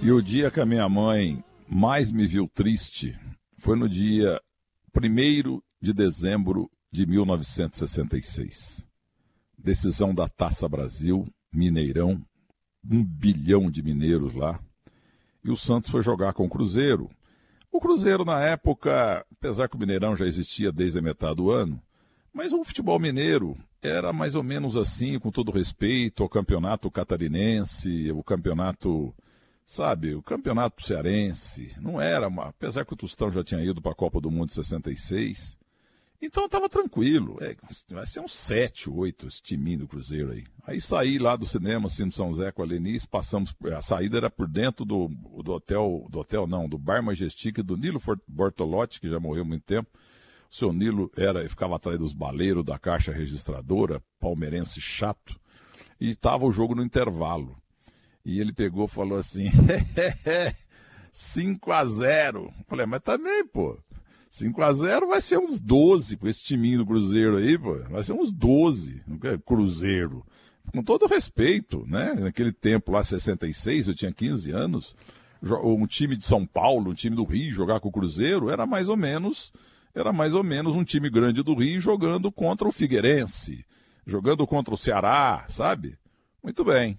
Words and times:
E 0.00 0.12
o 0.12 0.22
dia 0.22 0.50
que 0.50 0.60
a 0.60 0.66
minha 0.66 0.88
mãe 0.88 1.42
mais 1.68 2.10
me 2.10 2.26
viu 2.26 2.48
triste 2.48 3.18
foi 3.56 3.76
no 3.76 3.88
dia 3.88 4.40
1 4.94 5.60
de 5.80 5.92
dezembro 5.92 6.70
de 6.90 7.04
1966. 7.04 8.86
Decisão 9.56 10.14
da 10.14 10.28
Taça 10.28 10.68
Brasil, 10.68 11.26
Mineirão, 11.52 12.22
um 12.88 13.04
bilhão 13.04 13.70
de 13.70 13.82
mineiros 13.82 14.34
lá. 14.34 14.60
E 15.44 15.50
o 15.50 15.56
Santos 15.56 15.90
foi 15.90 16.00
jogar 16.00 16.32
com 16.32 16.46
o 16.46 16.48
Cruzeiro. 16.48 17.10
O 17.70 17.80
Cruzeiro, 17.80 18.24
na 18.24 18.40
época, 18.40 19.26
apesar 19.32 19.68
que 19.68 19.76
o 19.76 19.78
Mineirão 19.78 20.16
já 20.16 20.26
existia 20.26 20.72
desde 20.72 20.98
a 21.00 21.02
metade 21.02 21.36
do 21.36 21.50
ano, 21.50 21.82
mas 22.32 22.52
o 22.52 22.62
futebol 22.62 22.98
mineiro 22.98 23.56
era 23.82 24.12
mais 24.12 24.34
ou 24.34 24.42
menos 24.42 24.76
assim, 24.76 25.18
com 25.18 25.30
todo 25.30 25.50
respeito 25.50 26.22
ao 26.22 26.28
campeonato 26.28 26.90
catarinense, 26.90 28.12
o 28.12 28.22
campeonato, 28.22 29.14
sabe, 29.68 30.14
o 30.14 30.22
campeonato 30.22 30.84
cearense. 30.84 31.74
Não 31.78 32.00
era, 32.00 32.26
uma, 32.26 32.48
apesar 32.48 32.86
que 32.86 32.94
o 32.94 32.96
Tostão 32.96 33.30
já 33.30 33.44
tinha 33.44 33.62
ido 33.62 33.82
para 33.82 33.92
a 33.92 33.94
Copa 33.94 34.18
do 34.18 34.30
Mundo 34.30 34.48
de 34.48 34.54
66. 34.54 35.58
Então 36.20 36.46
estava 36.46 36.70
tranquilo. 36.70 37.36
É, 37.42 37.54
vai 37.90 38.06
ser 38.06 38.20
uns 38.20 38.34
7, 38.34 38.88
8 38.90 39.26
esse 39.26 39.42
timinho 39.42 39.80
do 39.80 39.86
Cruzeiro 39.86 40.32
aí. 40.32 40.44
Aí 40.66 40.80
saí 40.80 41.18
lá 41.18 41.36
do 41.36 41.44
cinema, 41.46 41.86
assim, 41.86 42.10
São 42.10 42.32
Zé 42.32 42.50
com 42.50 42.62
a 42.62 42.64
Lenice, 42.64 43.06
passamos. 43.06 43.54
A 43.76 43.82
saída 43.82 44.16
era 44.16 44.30
por 44.30 44.48
dentro 44.48 44.86
do, 44.86 45.08
do 45.08 45.52
hotel, 45.52 46.06
do 46.08 46.18
hotel 46.18 46.46
não, 46.46 46.66
do 46.66 46.78
Bar 46.78 47.02
Majestic 47.02 47.58
do 47.58 47.76
Nilo 47.76 48.00
Bortolotti, 48.26 49.00
que 49.00 49.10
já 49.10 49.20
morreu 49.20 49.42
há 49.42 49.46
muito 49.46 49.64
tempo. 49.64 49.90
O 50.50 50.54
seu 50.54 50.72
Nilo 50.72 51.10
era, 51.14 51.46
ficava 51.46 51.76
atrás 51.76 51.98
dos 51.98 52.14
baleiros 52.14 52.64
da 52.64 52.78
caixa 52.78 53.12
registradora, 53.12 54.02
palmeirense 54.18 54.80
chato, 54.80 55.38
e 56.00 56.12
estava 56.12 56.46
o 56.46 56.50
jogo 56.50 56.74
no 56.74 56.82
intervalo. 56.82 57.54
E 58.28 58.40
ele 58.40 58.52
pegou 58.52 58.84
e 58.84 58.88
falou 58.88 59.16
assim: 59.16 59.46
5 61.10 61.72
a 61.72 61.82
0 61.86 62.52
Falei, 62.66 62.84
mas 62.84 63.00
também, 63.02 63.42
pô. 63.46 63.78
5 64.30 64.60
a 64.60 64.72
0 64.74 65.08
vai 65.08 65.22
ser 65.22 65.38
uns 65.38 65.58
12 65.58 66.18
com 66.18 66.28
esse 66.28 66.42
timinho 66.42 66.80
do 66.80 66.86
Cruzeiro 66.86 67.38
aí, 67.38 67.56
pô. 67.56 67.78
Vai 67.90 68.02
ser 68.02 68.12
uns 68.12 68.30
12. 68.30 69.02
Cruzeiro. 69.46 70.26
Com 70.74 70.82
todo 70.82 71.06
respeito, 71.06 71.86
né? 71.88 72.12
Naquele 72.12 72.52
tempo 72.52 72.92
lá, 72.92 73.02
66, 73.02 73.88
eu 73.88 73.94
tinha 73.94 74.12
15 74.12 74.50
anos. 74.50 74.94
Um 75.64 75.86
time 75.86 76.14
de 76.14 76.26
São 76.26 76.44
Paulo, 76.44 76.90
um 76.90 76.94
time 76.94 77.16
do 77.16 77.24
Rio 77.24 77.50
jogar 77.50 77.80
com 77.80 77.88
o 77.88 77.92
Cruzeiro 77.92 78.50
era 78.50 78.66
mais 78.66 78.90
ou 78.90 78.96
menos 78.96 79.50
era 79.94 80.12
mais 80.12 80.34
ou 80.34 80.44
menos 80.44 80.74
um 80.74 80.84
time 80.84 81.08
grande 81.08 81.42
do 81.42 81.54
Rio 81.54 81.80
jogando 81.80 82.30
contra 82.30 82.68
o 82.68 82.72
Figueirense, 82.72 83.64
jogando 84.06 84.46
contra 84.46 84.74
o 84.74 84.76
Ceará, 84.76 85.46
sabe? 85.48 85.96
Muito 86.42 86.62
bem. 86.62 86.98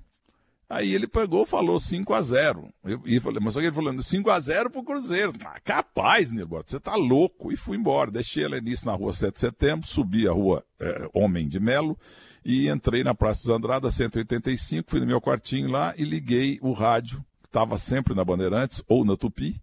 Aí 0.70 0.94
ele 0.94 1.08
pegou 1.08 1.48
falou 1.48 1.80
5 1.80 2.14
a 2.14 2.22
0 2.22 2.72
eu, 2.86 3.22
falei, 3.22 3.40
mas 3.42 3.54
só 3.56 3.60
que 3.60 3.66
ele 3.66 3.76
falando 3.76 4.04
5 4.04 4.30
a 4.30 4.40
0 4.40 4.70
pro 4.70 4.84
Cruzeiro. 4.84 5.34
Ah, 5.44 5.60
capaz, 5.60 6.32
Nilberto, 6.32 6.70
você 6.70 6.80
tá 6.80 6.96
louco. 6.96 7.52
E 7.52 7.58
fui 7.58 7.76
embora. 7.76 8.12
Deixei 8.12 8.46
a 8.46 8.50
Lenice 8.50 8.86
na 8.86 8.94
rua 8.94 9.12
7 9.12 9.34
de 9.34 9.40
setembro, 9.40 9.88
subi 9.88 10.28
a 10.28 10.32
rua 10.32 10.64
é, 10.80 11.10
Homem 11.12 11.50
de 11.50 11.60
Melo 11.60 11.98
e 12.46 12.70
entrei 12.70 13.04
na 13.04 13.14
Praça 13.14 13.42
dos 13.42 13.50
Andradas, 13.50 13.94
185, 13.96 14.90
fui 14.90 15.00
no 15.00 15.06
meu 15.06 15.20
quartinho 15.20 15.70
lá 15.70 15.94
e 15.98 16.04
liguei 16.04 16.58
o 16.62 16.72
rádio, 16.72 17.24
que 17.42 17.48
estava 17.48 17.78
sempre 17.78 18.16
na 18.16 18.24
Bandeirantes 18.24 18.84
ou 18.88 19.04
na 19.04 19.18
Tupi. 19.18 19.62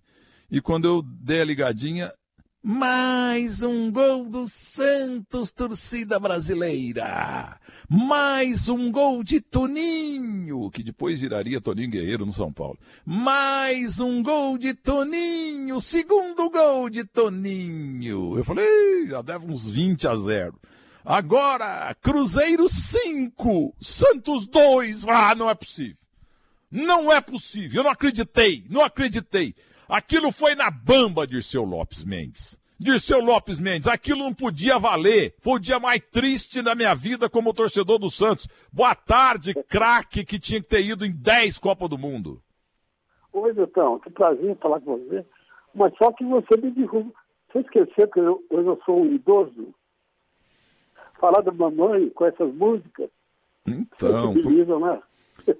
E 0.50 0.60
quando 0.60 0.86
eu 0.86 1.02
dei 1.02 1.40
a 1.40 1.44
ligadinha, 1.44 2.12
mais 2.68 3.62
um 3.62 3.92
gol 3.92 4.24
do 4.24 4.48
Santos, 4.48 5.52
torcida 5.52 6.18
brasileira. 6.18 7.60
Mais 7.88 8.68
um 8.68 8.90
gol 8.90 9.22
de 9.22 9.40
Toninho, 9.40 10.68
que 10.72 10.82
depois 10.82 11.20
viraria 11.20 11.60
Toninho 11.60 11.90
Guerreiro 11.90 12.26
no 12.26 12.32
São 12.32 12.52
Paulo. 12.52 12.76
Mais 13.04 14.00
um 14.00 14.20
gol 14.20 14.58
de 14.58 14.74
Toninho, 14.74 15.80
segundo 15.80 16.50
gol 16.50 16.90
de 16.90 17.04
Toninho. 17.04 18.36
Eu 18.36 18.44
falei, 18.44 19.06
já 19.10 19.22
deve 19.22 19.46
uns 19.46 19.68
20 19.68 20.08
a 20.08 20.16
0. 20.16 20.60
Agora, 21.04 21.94
Cruzeiro 22.02 22.68
5, 22.68 23.76
Santos 23.80 24.44
2. 24.48 25.06
Ah, 25.06 25.36
não 25.36 25.48
é 25.48 25.54
possível. 25.54 25.96
Não 26.68 27.12
é 27.12 27.20
possível. 27.20 27.78
Eu 27.78 27.84
não 27.84 27.92
acreditei, 27.92 28.64
não 28.68 28.82
acreditei. 28.82 29.54
Aquilo 29.88 30.32
foi 30.32 30.54
na 30.54 30.70
bamba, 30.70 31.26
Dirceu 31.26 31.64
Lopes 31.64 32.04
Mendes. 32.04 32.60
Dirceu 32.78 33.20
Lopes 33.20 33.58
Mendes, 33.58 33.88
aquilo 33.88 34.18
não 34.18 34.34
podia 34.34 34.78
valer. 34.78 35.34
Foi 35.40 35.54
o 35.54 35.58
dia 35.58 35.80
mais 35.80 36.00
triste 36.00 36.60
da 36.60 36.74
minha 36.74 36.94
vida 36.94 37.28
como 37.28 37.54
torcedor 37.54 37.98
do 37.98 38.10
Santos. 38.10 38.46
Boa 38.70 38.94
tarde, 38.94 39.54
craque 39.68 40.24
que 40.24 40.38
tinha 40.38 40.60
que 40.60 40.68
ter 40.68 40.84
ido 40.84 41.06
em 41.06 41.10
10 41.10 41.58
Copa 41.58 41.88
do 41.88 41.96
Mundo. 41.96 42.42
Oi, 43.32 43.52
Betão, 43.52 43.98
que 44.00 44.10
prazer 44.10 44.56
falar 44.58 44.80
com 44.80 44.98
você. 44.98 45.24
Mas 45.74 45.92
só 45.96 46.12
que 46.12 46.24
você 46.24 46.60
me 46.60 46.70
derruba. 46.70 47.12
Você 47.50 47.60
esqueceu 47.60 48.08
que 48.08 48.20
eu, 48.20 48.44
eu 48.50 48.80
sou 48.84 49.02
um 49.02 49.14
idoso? 49.14 49.74
Falar 51.18 51.40
da 51.42 51.52
mamãe 51.52 52.10
com 52.10 52.26
essas 52.26 52.52
músicas. 52.54 53.08
Então. 53.66 54.34
Né? 54.34 55.02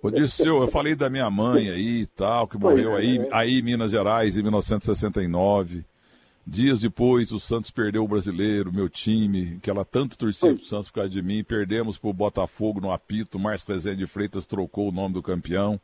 Ô, 0.03 0.11
Dirceu, 0.11 0.61
eu 0.61 0.69
falei 0.69 0.95
da 0.95 1.09
minha 1.09 1.31
mãe 1.31 1.69
aí 1.69 2.01
e 2.03 2.07
tal, 2.07 2.47
que 2.49 2.59
morreu 2.59 2.97
é, 2.97 3.01
aí, 3.01 3.29
aí 3.33 3.59
em 3.59 3.63
Minas 3.63 3.91
Gerais 3.91 4.37
em 4.37 4.43
1969. 4.43 5.85
Dias 6.49 6.81
depois, 6.81 7.33
o 7.33 7.41
Santos 7.41 7.73
perdeu 7.73 8.05
o 8.05 8.09
brasileiro, 8.09 8.73
meu 8.73 8.89
time, 8.89 9.59
que 9.61 9.69
ela 9.69 9.85
tanto 9.85 10.17
torcia 10.17 10.55
pro 10.55 10.65
Santos 10.65 10.89
por 10.89 10.95
causa 10.95 11.11
de 11.11 11.21
mim. 11.21 11.43
Perdemos 11.43 11.99
pro 11.99 12.13
Botafogo 12.13 12.81
no 12.81 12.93
apito. 12.93 13.37
Márcio 13.37 13.73
Rezende 13.75 13.99
de 13.99 14.07
Freitas 14.07 14.47
trocou 14.47 14.89
o 14.89 14.93
nome 14.93 15.15
do 15.15 15.23
campeão. 15.23 15.81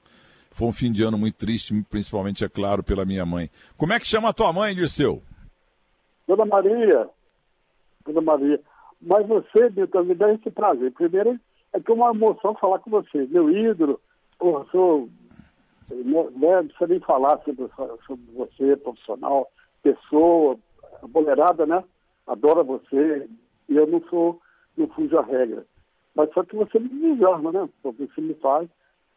Foi 0.53 0.69
um 0.69 0.73
fim 0.73 0.93
de 0.93 1.03
ano 1.03 1.19
muito 1.19 1.35
triste, 1.35 1.75
principalmente, 1.91 2.45
é 2.45 2.49
claro, 2.49 2.83
pela 2.83 3.05
minha 3.05 3.27
mãe. 3.27 3.51
Como 3.77 3.93
é 3.93 3.99
que 3.99 4.07
chama 4.07 4.29
a 4.29 4.33
tua 4.33 4.53
mãe, 4.53 4.73
Dirceu? 4.73 5.21
Dona 6.29 6.45
Maria. 6.45 7.09
Dona 8.07 8.21
Maria. 8.21 8.61
Mas 9.01 9.27
você, 9.27 9.69
Milton, 9.71 10.05
me 10.05 10.15
dá 10.15 10.33
esse 10.33 10.49
prazer. 10.49 10.93
Primeiro, 10.93 11.41
é 11.73 11.81
que 11.81 11.91
é 11.91 11.95
uma 11.95 12.11
emoção 12.11 12.55
falar 12.55 12.79
com 12.81 12.91
você. 12.91 13.27
Meu 13.27 13.51
ídolo, 13.51 14.01
porra, 14.39 14.67
sou. 14.71 15.09
Né, 15.91 16.03
não 16.05 16.67
precisa 16.67 16.87
nem 16.87 17.01
falar 17.01 17.39
sobre, 17.45 17.69
sobre 18.07 18.25
você, 18.35 18.77
profissional, 18.77 19.51
pessoa, 19.83 20.59
boleirada, 21.09 21.67
né? 21.67 21.83
Adora 22.27 22.63
você. 22.63 23.29
E 23.69 23.77
eu 23.77 23.87
não 23.87 24.03
sou, 24.09 24.41
não 24.77 24.87
fujo 24.89 25.19
a 25.19 25.23
regra. 25.23 25.67
Mas 26.15 26.33
só 26.33 26.43
que 26.45 26.55
você 26.55 26.79
me 26.79 26.89
desarma, 26.89 27.53
né? 27.53 27.69
Você 27.83 28.21
me 28.21 28.35
faz 28.35 28.69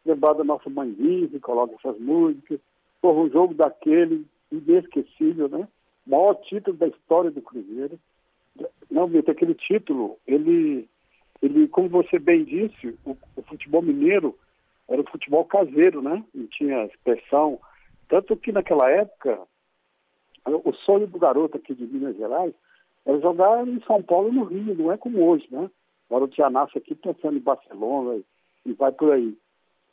lembrar 0.04 0.34
da 0.34 0.44
nossa 0.44 0.70
que 0.70 1.40
coloca 1.40 1.74
essas 1.74 1.98
músicas. 2.00 2.60
Porra, 3.00 3.20
um 3.20 3.30
jogo 3.30 3.54
daquele 3.54 4.26
inesquecível, 4.50 5.48
né? 5.48 5.68
O 6.06 6.10
maior 6.10 6.34
título 6.34 6.76
da 6.76 6.86
história 6.86 7.30
do 7.30 7.42
Cruzeiro. 7.42 7.98
Não, 8.90 9.06
Vitor, 9.06 9.32
aquele 9.32 9.54
título, 9.54 10.16
ele 10.26 10.88
ele, 11.46 11.68
como 11.68 11.88
você 11.88 12.18
bem 12.18 12.44
disse, 12.44 12.98
o, 13.04 13.16
o, 13.36 13.42
futebol 13.42 13.82
mineiro 13.82 14.36
era 14.88 15.00
um 15.00 15.06
futebol 15.06 15.44
caseiro, 15.44 16.02
né? 16.02 16.22
Não 16.34 16.46
tinha 16.46 16.84
expressão. 16.84 17.58
Tanto 18.08 18.36
que 18.36 18.52
naquela 18.52 18.90
época, 18.90 19.40
o 20.46 20.72
sonho 20.72 21.06
do 21.06 21.18
garoto 21.18 21.56
aqui 21.56 21.74
de 21.74 21.86
Minas 21.86 22.16
Gerais 22.16 22.54
era 23.04 23.20
jogar 23.20 23.66
em 23.66 23.80
São 23.82 24.02
Paulo 24.02 24.28
e 24.28 24.32
no 24.32 24.44
Rio, 24.44 24.74
não 24.74 24.92
é 24.92 24.96
como 24.96 25.24
hoje, 25.24 25.46
né? 25.50 25.70
O 26.08 26.28
Tia 26.28 26.48
nasce 26.50 26.78
aqui 26.78 26.94
pensando 26.94 27.36
em 27.36 27.40
Barcelona 27.40 28.20
e, 28.64 28.72
vai 28.72 28.92
por 28.92 29.12
aí. 29.12 29.36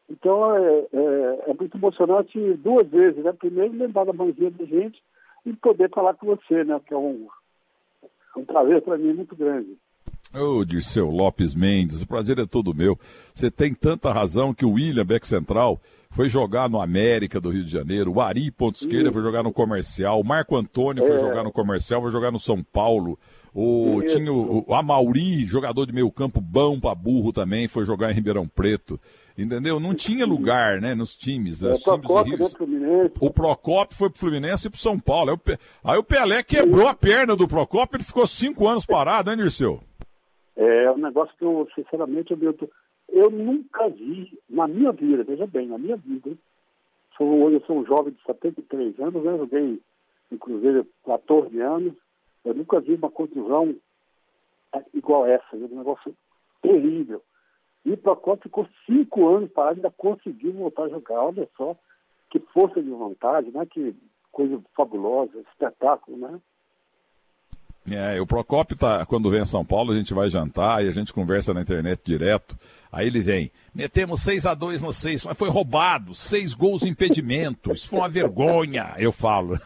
Então 0.10 0.56
é, 0.56 0.80
é, 0.94 1.44
é, 1.48 1.54
muito 1.54 1.78
emocionante 1.78 2.54
duas 2.56 2.88
vezes, 2.88 3.24
né? 3.24 3.32
Primeiro 3.34 3.74
lembrar 3.74 4.06
da 4.06 4.14
mãozinha 4.14 4.52
da 4.52 4.66
gente 4.66 5.02
e 5.46 5.54
poder 5.54 5.90
falar 5.90 6.14
com 6.16 6.28
você, 6.28 6.64
né? 6.64 6.80
Que 6.86 6.94
é 6.94 6.98
um, 6.98 7.28
um 8.38 8.46
prazer 8.46 8.82
para 8.82 8.98
mim 8.98 9.14
muito 9.14 9.36
grande. 9.36 9.78
Ô, 10.34 10.58
oh, 10.58 10.66
Dirceu 10.66 11.12
Lopes 11.12 11.54
Mendes, 11.54 12.02
o 12.02 12.08
prazer 12.08 12.40
é 12.40 12.46
todo 12.46 12.74
meu. 12.74 12.98
Você 13.36 13.52
tem 13.52 13.72
tanta 13.72 14.12
razão 14.12 14.52
que 14.52 14.66
o 14.66 14.72
William 14.72 15.06
Beck 15.06 15.28
Central 15.28 15.80
foi 16.10 16.28
jogar 16.28 16.68
no 16.68 16.82
América 16.82 17.40
do 17.40 17.50
Rio 17.50 17.64
de 17.64 17.72
Janeiro, 17.72 18.14
o 18.14 18.22
Ari 18.22 18.50
Ponto 18.50 18.76
Esquerda 18.76 19.12
foi 19.12 19.22
jogar 19.22 19.44
no 19.44 19.52
Comercial, 19.52 20.20
o 20.20 20.24
Marco 20.24 20.56
Antônio 20.56 21.06
foi 21.06 21.16
é. 21.16 21.20
jogar 21.20 21.44
no 21.44 21.52
Comercial, 21.52 22.02
foi 22.02 22.12
jogar 22.12 22.32
no 22.32 22.40
São 22.40 22.64
Paulo, 22.64 23.18
o, 23.54 24.02
tinha 24.08 24.32
o, 24.32 24.66
o 24.68 24.74
Amauri, 24.74 25.46
jogador 25.46 25.86
de 25.86 25.94
meio 25.94 26.12
campo 26.12 26.42
bom 26.42 26.80
pra 26.80 26.96
burro 26.96 27.32
também, 27.32 27.68
foi 27.68 27.86
jogar 27.86 28.12
em 28.12 28.16
Ribeirão 28.16 28.48
Preto. 28.48 29.00
Entendeu? 29.36 29.80
Não 29.80 29.96
tinha 29.96 30.28
lugar, 30.28 30.80
né, 30.80 30.94
nos 30.94 31.16
times. 31.16 31.64
É, 31.64 31.74
os 31.74 31.82
times 31.82 32.02
do 32.02 32.22
Rio. 32.22 33.12
O 33.20 33.32
Procópio 33.32 33.98
foi 33.98 34.08
pro 34.10 34.20
Fluminense 34.20 34.68
e 34.68 34.70
pro 34.70 34.80
São 34.80 35.00
Paulo. 35.00 35.32
Aí 35.32 35.36
o, 35.36 35.58
aí 35.92 35.98
o 35.98 36.04
Pelé 36.04 36.44
quebrou 36.44 36.88
a 36.88 36.94
perna 36.94 37.36
do 37.36 37.48
Procópio, 37.48 37.98
ele 37.98 38.04
ficou 38.04 38.28
cinco 38.28 38.68
anos 38.68 38.86
parado, 38.86 39.32
hein, 39.32 39.38
Dirceu? 39.38 39.82
É 40.56 40.92
um 40.92 40.98
negócio 40.98 41.36
que 41.38 41.44
eu, 41.44 41.68
sinceramente, 41.74 42.34
eu, 42.34 42.70
eu 43.10 43.30
nunca 43.30 43.90
vi 43.90 44.40
na 44.50 44.68
minha 44.68 44.92
vida, 44.92 45.24
veja 45.24 45.48
bem, 45.48 45.68
na 45.68 45.78
minha 45.78 45.98
vida. 45.98 46.32
Sou, 47.18 47.44
hoje 47.44 47.58
eu 47.58 47.66
sou 47.66 47.78
um 47.78 47.86
jovem 47.86 48.14
de 48.14 48.22
73 48.24 49.00
anos, 49.00 49.24
né? 49.24 49.38
joguei 49.38 49.82
Cruzeiro 50.40 50.88
14 51.06 51.60
anos. 51.60 51.94
Eu 52.44 52.54
nunca 52.54 52.80
vi 52.80 52.96
uma 52.96 53.10
contusão 53.10 53.76
igual 54.94 55.26
essa, 55.26 55.56
um 55.56 55.78
negócio 55.78 56.16
terrível. 56.62 57.22
E 57.86 57.92
o 57.92 57.98
Procopio 57.98 58.44
ficou 58.44 58.68
cinco 58.86 59.28
anos 59.28 59.52
parado, 59.52 59.76
ainda 59.76 59.92
conseguiu 59.92 60.54
voltar 60.54 60.84
a 60.84 60.90
jogar. 60.90 61.22
Olha 61.22 61.48
só 61.56 61.76
que 62.30 62.40
força 62.40 62.82
de 62.82 62.90
vontade, 62.90 63.52
né? 63.52 63.66
Que 63.66 63.96
coisa 64.32 64.62
fabulosa, 64.76 65.40
espetáculo, 65.40 66.18
né? 66.18 66.40
É, 67.96 68.20
o 68.22 68.26
Procópio 68.26 68.78
tá, 68.78 69.06
quando 69.06 69.30
vem 69.30 69.42
a 69.42 69.46
São 69.46 69.66
Paulo, 69.66 69.92
a 69.92 69.98
gente 69.98 70.14
vai 70.14 70.30
jantar 70.30 70.84
e 70.84 70.90
a 70.90 70.92
gente 70.92 71.14
conversa 71.14 71.54
na 71.54 71.62
internet 71.62 72.02
direto. 72.06 72.58
Aí 72.94 73.08
ele 73.08 73.22
vem, 73.22 73.52
metemos 73.74 74.22
6 74.22 74.46
a 74.46 74.54
2 74.54 74.84
no 74.84 74.94
6, 74.94 75.26
mas 75.26 75.36
foi 75.36 75.50
roubado, 75.50 76.14
seis 76.14 76.54
gols 76.54 76.84
impedimento, 76.84 77.74
isso 77.74 77.90
foi 77.90 77.98
uma 77.98 78.08
vergonha, 78.08 78.94
eu 79.00 79.12
falo. 79.12 79.60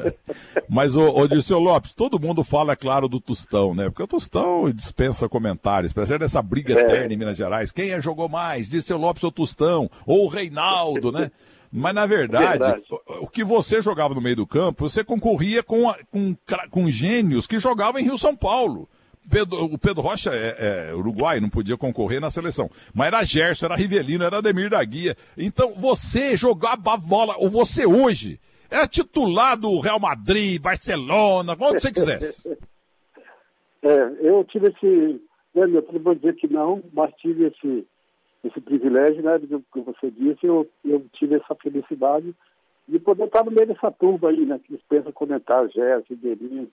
mas, 0.66 0.96
ô, 0.96 1.14
ô 1.14 1.28
Dirceu 1.28 1.58
Lopes, 1.58 1.92
todo 1.92 2.18
mundo 2.18 2.42
fala, 2.42 2.72
é 2.72 2.76
claro, 2.76 3.06
do 3.06 3.20
Tostão, 3.20 3.74
né? 3.74 3.90
Porque 3.90 4.02
o 4.02 4.06
Tostão 4.06 4.70
dispensa 4.70 5.28
comentários, 5.28 5.92
apesar 5.92 6.18
dessa 6.18 6.40
briga 6.40 6.72
é. 6.72 6.80
eterna 6.80 7.12
em 7.12 7.18
Minas 7.18 7.36
Gerais. 7.36 7.70
Quem 7.70 7.90
é 7.90 8.00
jogou 8.00 8.30
mais, 8.30 8.70
Dirceu 8.70 8.96
Lopes 8.96 9.24
ou 9.24 9.30
Tostão? 9.30 9.90
Ou 10.06 10.24
o 10.24 10.28
Reinaldo, 10.28 11.12
né? 11.12 11.30
Mas, 11.76 11.92
na 11.92 12.06
verdade, 12.06 12.60
verdade, 12.60 12.84
o 13.20 13.26
que 13.26 13.42
você 13.42 13.82
jogava 13.82 14.14
no 14.14 14.20
meio 14.20 14.36
do 14.36 14.46
campo, 14.46 14.88
você 14.88 15.02
concorria 15.02 15.60
com, 15.60 15.90
a, 15.90 15.98
com, 16.08 16.36
com 16.70 16.88
gênios 16.88 17.48
que 17.48 17.58
jogavam 17.58 18.00
em 18.00 18.04
Rio 18.04 18.16
São 18.16 18.36
Paulo. 18.36 18.88
Pedro, 19.28 19.64
o 19.64 19.76
Pedro 19.76 20.00
Rocha 20.00 20.30
é, 20.32 20.90
é, 20.90 20.94
uruguai, 20.94 21.40
não 21.40 21.48
podia 21.48 21.76
concorrer 21.76 22.20
na 22.20 22.30
seleção. 22.30 22.70
Mas 22.94 23.08
era 23.08 23.24
Gerson, 23.24 23.66
era 23.66 23.74
Rivelino, 23.74 24.22
era 24.22 24.38
Ademir 24.38 24.70
da 24.70 24.84
Guia. 24.84 25.16
Então 25.36 25.72
você 25.74 26.36
jogava 26.36 26.96
bola, 26.96 27.34
ou 27.38 27.50
você 27.50 27.84
hoje, 27.84 28.38
era 28.70 28.86
titular 28.86 29.58
do 29.58 29.80
Real 29.80 29.98
Madrid, 29.98 30.62
Barcelona, 30.62 31.56
onde 31.58 31.80
você 31.80 31.92
quisesse. 31.92 32.42
É, 33.86 34.26
eu 34.26 34.42
tive 34.44 34.68
esse. 34.68 35.20
Né, 35.54 35.66
eu 35.66 36.00
vou 36.00 36.14
dizer 36.14 36.34
que 36.36 36.48
não, 36.48 36.82
mas 36.94 37.14
tive 37.16 37.48
esse, 37.48 37.86
esse 38.44 38.60
privilégio, 38.60 39.22
né, 39.22 39.38
do 39.38 39.64
que 39.72 39.80
você 39.80 40.10
disse, 40.10 40.46
eu, 40.46 40.68
eu 40.84 41.04
tive 41.12 41.36
essa 41.36 41.54
felicidade 41.54 42.34
de 42.86 42.98
poder 42.98 43.24
estar 43.24 43.44
no 43.44 43.50
meio 43.50 43.66
dessa 43.66 43.90
turma 43.90 44.28
aí, 44.28 44.44
né, 44.44 44.60
que 44.62 44.74
dispensa 44.74 45.12
comentar, 45.12 45.68
Gerson, 45.70 46.04
Ribeirinho, 46.10 46.70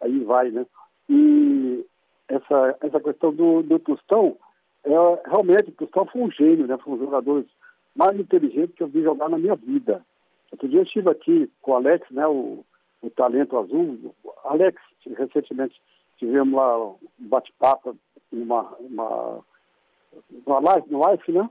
aí 0.00 0.18
vai, 0.24 0.50
né. 0.50 0.66
E 1.08 1.84
essa, 2.28 2.76
essa 2.80 3.00
questão 3.00 3.32
do, 3.32 3.62
do 3.62 3.78
Tostão, 3.78 4.36
é, 4.84 4.90
realmente, 5.26 5.70
o 5.70 5.72
Tostão 5.72 6.06
foi 6.06 6.22
um 6.22 6.30
gênio, 6.30 6.66
né? 6.66 6.76
Foi 6.78 6.94
um 6.94 6.96
dos 6.96 7.06
jogadores 7.06 7.46
mais 7.94 8.18
inteligentes 8.18 8.74
que 8.74 8.82
eu 8.82 8.88
vi 8.88 9.02
jogar 9.02 9.28
na 9.28 9.38
minha 9.38 9.54
vida. 9.54 10.04
Outro 10.50 10.68
dia 10.68 10.80
eu 10.80 10.84
estive 10.84 11.08
aqui 11.10 11.50
com 11.60 11.72
o 11.72 11.76
Alex, 11.76 12.10
né? 12.10 12.26
O, 12.26 12.64
o 13.00 13.10
talento 13.10 13.58
azul. 13.58 14.14
Alex, 14.44 14.80
recentemente 15.16 15.80
tivemos 16.18 16.54
lá 16.54 16.78
um 16.86 16.96
bate-papo 17.18 17.96
numa, 18.30 18.62
uma, 18.80 19.40
uma 20.46 20.60
live, 20.60 20.90
no 20.90 21.00
live, 21.00 21.32
né? 21.32 21.50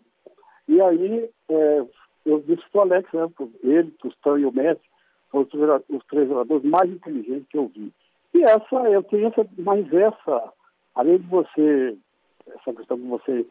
E 0.67 0.81
aí 0.81 1.29
é, 1.49 1.85
eu 2.25 2.39
disse 2.41 2.63
para 2.71 2.79
o 2.79 2.81
Alex, 2.81 3.09
né? 3.13 3.29
Ele, 3.63 3.91
Tostão 3.91 4.37
e 4.37 4.45
o 4.45 4.51
Messi 4.51 4.81
foram 5.29 5.47
os 5.89 6.05
três 6.05 6.27
jogadores 6.27 6.63
mais 6.63 6.89
inteligentes 6.89 7.47
que 7.49 7.57
eu 7.57 7.67
vi. 7.67 7.91
E 8.33 8.43
essa, 8.43 8.75
eu 8.89 9.03
tenho 9.03 9.27
essa, 9.27 9.45
mas 9.57 9.91
essa 9.93 10.53
além 10.95 11.17
de 11.17 11.27
você, 11.27 11.97
essa 12.47 12.73
questão 12.73 12.97
que 12.97 13.07
você 13.07 13.45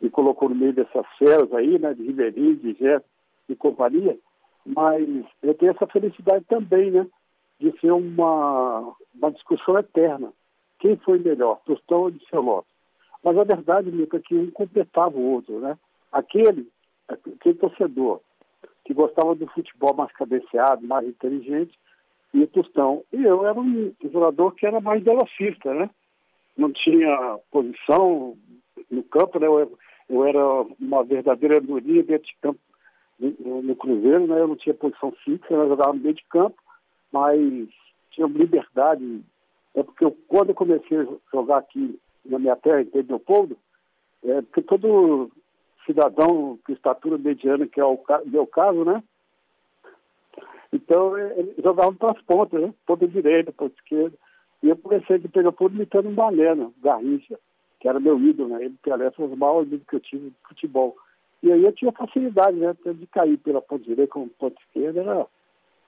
me 0.00 0.10
colocou 0.10 0.48
no 0.48 0.54
meio 0.54 0.72
dessas 0.72 1.06
feras 1.18 1.52
aí, 1.52 1.78
né, 1.78 1.94
de 1.94 2.02
Ribeirinho, 2.02 2.56
de 2.56 2.74
Jé 2.74 3.02
e 3.48 3.56
companhia, 3.56 4.18
mas 4.64 5.06
eu 5.42 5.54
tenho 5.54 5.72
essa 5.72 5.86
felicidade 5.86 6.44
também, 6.46 6.90
né, 6.90 7.06
de 7.60 7.72
ser 7.80 7.92
uma, 7.92 8.94
uma 9.14 9.30
discussão 9.30 9.78
eterna. 9.78 10.32
Quem 10.78 10.96
foi 10.96 11.18
melhor, 11.18 11.60
Tostão 11.64 12.12
ou 12.32 12.40
Lopes? 12.40 12.71
Mas 13.22 13.38
a 13.38 13.44
verdade, 13.44 13.90
Mica, 13.90 14.16
é 14.16 14.20
que 14.20 14.34
um 14.34 14.50
completava 14.50 15.16
o 15.16 15.32
outro, 15.32 15.60
né? 15.60 15.78
Aquele, 16.10 16.68
aquele 17.08 17.54
torcedor 17.54 18.20
que 18.84 18.92
gostava 18.92 19.34
do 19.34 19.46
futebol 19.48 19.94
mais 19.94 20.12
cabeceado, 20.12 20.86
mais 20.86 21.06
inteligente, 21.06 21.78
e 22.34 22.42
o 22.42 22.48
Tostão. 22.48 23.04
E 23.12 23.22
eu 23.22 23.46
era 23.46 23.58
um 23.58 23.92
jogador 24.02 24.52
que 24.52 24.66
era 24.66 24.80
mais 24.80 25.02
velocista, 25.02 25.72
né? 25.72 25.88
não 26.56 26.72
tinha 26.72 27.38
posição 27.50 28.36
no 28.90 29.02
campo, 29.04 29.38
né? 29.38 29.46
Eu, 29.46 29.78
eu 30.08 30.24
era 30.24 30.62
uma 30.80 31.02
verdadeira 31.04 31.58
andorinha 31.58 32.02
dentro 32.02 32.26
de 32.26 32.36
campo 32.40 32.60
no, 33.18 33.76
Cruzeiro, 33.76 34.26
né? 34.26 34.40
Eu 34.40 34.48
não 34.48 34.56
tinha 34.56 34.74
posição 34.74 35.12
fixa, 35.24 35.46
eu 35.50 35.68
jogava 35.68 35.92
meio 35.92 36.14
de 36.14 36.24
campo, 36.24 36.56
mas 37.12 37.68
tinha 38.10 38.26
liberdade. 38.26 39.22
É 39.74 39.82
porque 39.82 40.04
eu, 40.04 40.16
quando 40.28 40.50
eu 40.50 40.54
comecei 40.54 40.98
a 40.98 41.06
jogar 41.32 41.58
aqui 41.58 41.98
na 42.24 42.38
minha 42.38 42.56
terra, 42.56 42.82
em 42.82 43.02
Leopoldo, 43.02 43.56
é 44.24 44.40
porque 44.42 44.62
todo 44.62 45.30
cidadão 45.86 46.58
com 46.64 46.72
estatura 46.72 47.18
mediana, 47.18 47.66
que 47.66 47.80
é 47.80 47.84
o 47.84 47.98
meu 48.26 48.46
caso, 48.46 48.84
né? 48.84 49.02
Então, 50.72 51.18
ele 51.18 51.54
jogava 51.62 51.92
para 51.92 52.12
as 52.12 52.22
pontas, 52.22 52.60
né? 52.60 52.72
Ponta 52.86 53.06
direita, 53.06 53.52
ponta 53.52 53.74
esquerda. 53.76 54.16
E 54.62 54.68
eu 54.68 54.76
comecei 54.76 55.18
de 55.18 55.28
Pernambuco 55.28 55.74
imitando 55.74 56.08
um 56.08 56.14
Balena, 56.14 56.70
Garrincha, 56.82 57.38
que 57.80 57.88
era 57.88 58.00
meu 58.00 58.18
ídolo, 58.18 58.50
né? 58.50 58.64
Ele, 58.64 58.76
Pelé, 58.82 59.10
foi 59.10 59.26
os 59.26 59.36
maiores 59.36 59.68
ídolos 59.68 59.86
que 59.86 59.96
eu 59.96 60.00
tive 60.00 60.30
de 60.30 60.36
futebol. 60.48 60.96
E 61.42 61.52
aí 61.52 61.64
eu 61.64 61.72
tinha 61.72 61.92
facilidade, 61.92 62.56
né? 62.56 62.74
De 62.84 63.06
cair 63.08 63.36
pela 63.38 63.60
ponta 63.60 63.84
direita 63.84 64.12
como 64.12 64.28
ponta 64.28 64.56
esquerda, 64.62 65.00
era, 65.00 65.26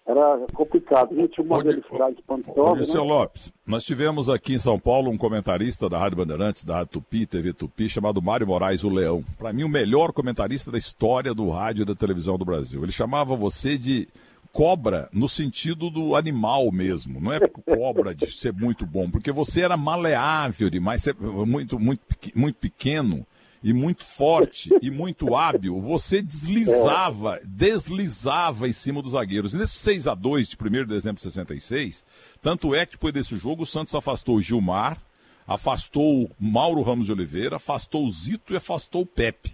era 0.06 0.46
complicado. 0.52 1.14
Eu 1.18 1.28
tinha 1.28 1.44
uma 1.44 1.62
velocidade 1.62 2.16
espantosa. 2.18 2.94
Né? 2.94 3.00
Lopes, 3.00 3.52
nós 3.66 3.84
tivemos 3.84 4.28
aqui 4.28 4.54
em 4.54 4.58
São 4.58 4.78
Paulo 4.78 5.10
um 5.10 5.16
comentarista 5.16 5.88
da 5.88 5.98
Rádio 5.98 6.18
Bandeirantes, 6.18 6.62
da 6.62 6.76
Rádio 6.76 6.92
Tupi, 6.92 7.26
TV 7.26 7.52
Tupi, 7.52 7.88
chamado 7.88 8.20
Mário 8.20 8.46
Moraes, 8.46 8.84
o 8.84 8.90
Leão. 8.90 9.24
Para 9.38 9.52
mim, 9.52 9.64
o 9.64 9.68
melhor 9.68 10.12
comentarista 10.12 10.70
da 10.70 10.76
história 10.76 11.32
do 11.32 11.48
rádio 11.48 11.82
e 11.82 11.86
da 11.86 11.94
televisão 11.94 12.36
do 12.36 12.44
Brasil. 12.44 12.82
Ele 12.82 12.92
chamava 12.92 13.34
você 13.34 13.78
de 13.78 14.06
cobra 14.52 15.08
no 15.12 15.28
sentido 15.28 15.90
do 15.90 16.14
animal 16.14 16.70
mesmo. 16.70 17.20
Não 17.20 17.32
é 17.32 17.40
cobra 17.40 18.14
de 18.14 18.30
ser 18.30 18.52
muito 18.52 18.86
bom, 18.86 19.10
porque 19.10 19.32
você 19.32 19.62
era 19.62 19.76
maleável 19.76 20.68
demais, 20.68 21.06
muito, 21.18 21.78
muito, 21.78 22.02
muito 22.34 22.56
pequeno 22.56 23.26
e 23.64 23.72
muito 23.72 24.04
forte 24.04 24.70
e 24.82 24.90
muito 24.90 25.34
hábil. 25.34 25.80
Você 25.80 26.20
deslizava, 26.20 27.40
deslizava 27.42 28.68
em 28.68 28.72
cima 28.72 29.00
dos 29.00 29.12
zagueiros. 29.12 29.54
E 29.54 29.56
nesse 29.56 29.78
6 29.78 30.06
a 30.06 30.14
2 30.14 30.48
de 30.48 30.56
1 30.60 30.70
de 30.70 30.84
dezembro 30.84 31.16
de 31.16 31.22
66, 31.22 32.04
tanto 32.42 32.74
é 32.74 32.84
que 32.84 32.92
depois 32.92 33.14
desse 33.14 33.38
jogo 33.38 33.62
o 33.62 33.66
Santos 33.66 33.94
afastou 33.94 34.36
o 34.36 34.42
Gilmar, 34.42 35.00
afastou 35.46 36.24
o 36.24 36.30
Mauro 36.38 36.82
Ramos 36.82 37.06
de 37.06 37.12
Oliveira, 37.12 37.56
afastou 37.56 38.04
o 38.04 38.12
Zito 38.12 38.52
e 38.52 38.56
afastou 38.56 39.00
o 39.00 39.06
Pepe. 39.06 39.50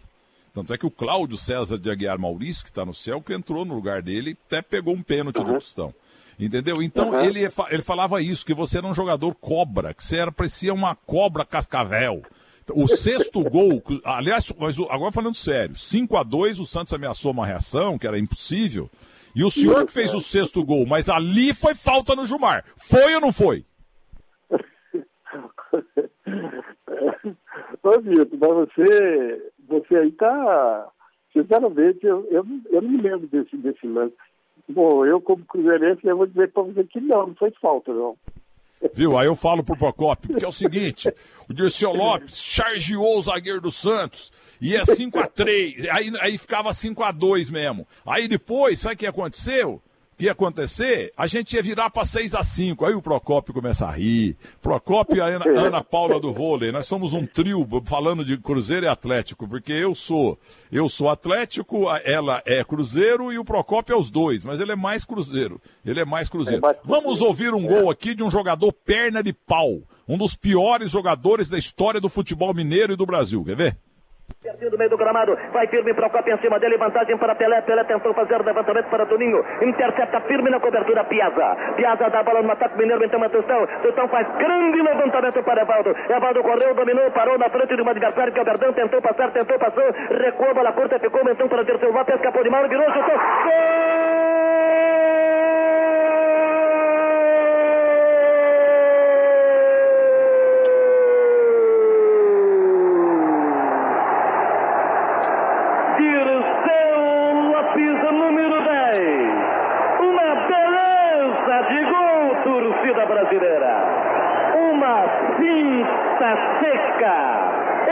Tanto 0.53 0.75
é 0.75 0.79
que 0.79 0.87
o 0.87 0.91
Cláudio 0.91 1.37
César 1.37 1.79
de 1.79 1.89
Aguiar 1.89 2.19
Maurício, 2.19 2.65
que 2.65 2.71
está 2.71 2.85
no 2.85 2.93
céu, 2.93 3.23
que 3.23 3.33
entrou 3.33 3.65
no 3.65 3.77
lugar 3.77 4.03
dele, 4.03 4.37
até 4.47 4.61
pegou 4.61 4.93
um 4.93 5.03
pênalti 5.03 5.39
uhum. 5.39 5.45
do 5.45 5.55
Tostão. 5.55 5.95
Entendeu? 6.37 6.83
Então 6.83 7.11
uhum. 7.11 7.21
ele, 7.21 7.49
ele 7.71 7.83
falava 7.83 8.21
isso, 8.21 8.45
que 8.45 8.55
você 8.55 8.79
era 8.79 8.87
um 8.89 8.95
jogador 8.95 9.33
cobra, 9.37 9.95
que 9.95 10.05
você 10.05 10.17
era, 10.17 10.33
parecia 10.33 10.75
uma 10.75 10.97
cobra 10.97 11.45
cascavel. 11.45 12.25
O 12.75 12.89
sexto 12.89 13.43
gol, 13.43 13.83
aliás, 14.05 14.53
mas 14.59 14.79
agora 14.89 15.13
falando 15.13 15.35
sério, 15.35 15.77
5 15.77 16.17
a 16.17 16.23
2 16.23 16.61
o 16.61 16.67
Santos 16.67 16.93
ameaçou 16.93 17.33
uma 17.33 17.47
reação, 17.47 17.99
que 17.99 18.07
era 18.07 18.19
impossível. 18.19 18.91
E 19.35 19.45
o 19.45 19.51
senhor 19.51 19.87
que 19.87 19.93
fez 19.93 20.13
o 20.13 20.21
sexto 20.21 20.65
gol, 20.65 20.85
mas 20.87 21.09
ali 21.09 21.55
foi 21.55 21.75
falta 21.75 22.17
no 22.17 22.27
Gilmar. 22.27 22.65
Foi 22.77 23.15
ou 23.15 23.21
não 23.21 23.33
foi? 23.33 23.65
Ô, 27.83 28.01
Vitor, 28.01 28.39
mas 28.39 28.69
você 28.69 29.53
você 29.71 29.97
aí 29.97 30.09
está. 30.09 30.89
Sinceramente, 31.33 32.05
eu, 32.05 32.27
eu, 32.29 32.45
eu 32.71 32.83
não 32.83 32.91
me 32.91 33.01
lembro 33.01 33.29
desse, 33.29 33.57
desse 33.57 33.87
lance. 33.87 34.17
Bom, 34.69 35.07
eu, 35.07 35.21
como 35.21 35.45
cruzeirense, 35.45 36.05
eu 36.05 36.17
vou 36.17 36.27
dizer 36.27 36.51
para 36.51 36.65
você 36.65 36.83
que 36.85 37.01
não, 37.01 37.29
não 37.29 37.35
foi 37.37 37.53
falta, 37.61 37.93
não. 37.95 38.17
Viu? 38.95 39.19
Aí 39.19 39.27
eu 39.27 39.37
falo 39.37 39.63
pro 39.63 39.77
Procopio, 39.77 40.31
porque 40.31 40.45
é 40.45 40.49
o 40.49 40.53
seguinte, 40.53 41.13
o 41.49 41.53
Dirceu 41.53 41.93
Lopes 41.93 42.41
chargeou 42.41 43.19
o 43.19 43.23
zagueiro 43.23 43.61
do 43.61 43.71
Santos 43.71 44.33
e 44.61 44.75
é 44.75 44.85
5 44.85 45.19
a 45.19 45.27
3 45.27 45.89
aí, 45.91 46.13
aí 46.21 46.39
ficava 46.39 46.73
5 46.73 47.03
a 47.03 47.13
2 47.13 47.51
mesmo. 47.51 47.87
Aí 48.07 48.27
depois, 48.27 48.81
sabe 48.81 48.95
o 48.95 48.99
que 48.99 49.07
aconteceu? 49.07 49.83
Ia 50.25 50.33
acontecer, 50.33 51.13
a 51.17 51.27
gente 51.27 51.55
ia 51.55 51.63
virar 51.63 51.91
para 51.91 52.05
6 52.05 52.35
a 52.35 52.43
5 52.43 52.85
Aí 52.85 52.95
o 52.95 53.03
Procópio 53.03 53.55
começa 53.55 53.87
a 53.87 53.91
rir. 53.91 54.37
Procópio 54.61 55.17
e 55.17 55.21
a 55.21 55.27
Ana, 55.27 55.45
Ana, 55.49 55.85
Paula 55.85 56.21
do 56.21 56.33
vôlei. 56.33 56.73
Nós 56.73 56.87
somos 56.87 57.13
um 57.13 57.27
trio 57.27 57.67
falando 57.85 58.25
de 58.25 58.37
Cruzeiro 58.37 58.87
e 58.87 58.89
Atlético, 58.89 59.49
porque 59.49 59.73
eu 59.73 59.95
sou 59.95 60.39
eu 60.71 60.89
sou 60.89 61.09
Atlético, 61.09 61.87
ela 62.05 62.43
é 62.47 62.63
Cruzeiro 62.63 63.33
e 63.33 63.39
o 63.39 63.45
Procópio 63.45 63.95
é 63.95 63.97
os 63.97 64.11
dois, 64.11 64.45
mas 64.45 64.61
ele 64.61 64.73
é 64.73 64.77
mais 64.77 65.05
Cruzeiro. 65.05 65.61
Ele 65.85 66.01
é 66.01 66.05
mais 66.05 66.29
Cruzeiro. 66.29 66.63
Vamos 66.85 67.21
ouvir 67.21 67.53
um 67.53 67.67
gol 67.67 67.91
aqui 67.91 68.15
de 68.15 68.23
um 68.23 68.31
jogador 68.31 68.73
perna 68.73 69.23
de 69.23 69.33
pau, 69.33 69.83
um 70.07 70.17
dos 70.17 70.35
piores 70.35 70.91
jogadores 70.91 71.49
da 71.49 71.59
história 71.59 72.01
do 72.01 72.09
futebol 72.09 72.55
mineiro 72.55 72.93
e 72.93 72.97
do 72.97 73.07
Brasil. 73.07 73.45
Quer 73.45 73.57
ver? 73.57 73.77
Pertinho 74.43 74.71
do 74.71 74.79
meio 74.79 74.89
do 74.89 74.97
gramado, 74.97 75.37
vai 75.53 75.67
firme 75.67 75.93
para 75.93 76.07
o 76.07 76.11
copo 76.11 76.31
em 76.31 76.39
cima 76.39 76.59
dele, 76.59 76.79
vantagem 76.79 77.17
para 77.19 77.35
Pelé, 77.35 77.61
Pelé 77.61 77.85
tentou 77.85 78.15
fazer 78.15 78.43
levantamento 78.43 78.87
para 78.87 79.05
Toninho, 79.05 79.45
intercepta 79.61 80.21
firme 80.23 80.49
na 80.49 80.59
cobertura 80.59 81.05
Piazza, 81.05 81.57
Piazza 81.77 82.09
dá 82.09 82.21
a 82.21 82.23
bola 82.23 82.41
no 82.43 82.51
ataque 82.51 82.79
mineiro, 82.79 83.05
então 83.05 83.21
Tostão, 83.29 83.67
Tostão 83.83 84.09
faz 84.09 84.27
grande 84.39 84.81
levantamento 84.81 85.43
para 85.43 85.61
Evaldo, 85.61 85.95
Evaldo 86.09 86.43
correu, 86.43 86.75
dominou, 86.75 87.11
parou 87.11 87.39
na 87.39 87.51
frente 87.51 87.77
de 87.77 87.83
um 87.83 87.89
adversário 87.89 88.33
que 88.33 88.39
é 88.39 88.43
o 88.43 88.45
Verdão, 88.45 88.73
tentou 88.73 89.03
passar, 89.03 89.31
tentou, 89.31 89.59
passou, 89.59 89.85
recuou, 90.11 90.55
bola 90.55 90.73
curta, 90.73 90.99
ficou, 90.99 91.21
então 91.29 91.49
para 91.49 91.63
Dirceu 91.63 91.93
Lopes, 91.93 92.15
escapou 92.15 92.43
de 92.43 92.51
mal, 92.51 92.67
virou, 92.69 92.87
chutou, 92.87 93.17
gol! 93.17 94.21
partir 106.01 106.27
seu 106.65 107.51
lápis 107.51 108.13
número 108.13 108.61
10. 108.63 109.01
Uma 110.01 110.35
beleza 110.49 111.57
de 111.69 111.85
gol, 111.85 112.37
torcida 112.43 113.07
brasileira. 113.07 113.73
Uma 114.55 115.05
cinta 115.37 116.39
seca. 116.61 117.17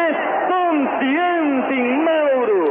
Estonteante 0.09 1.75
em 1.75 1.99
Mauro. 1.99 2.65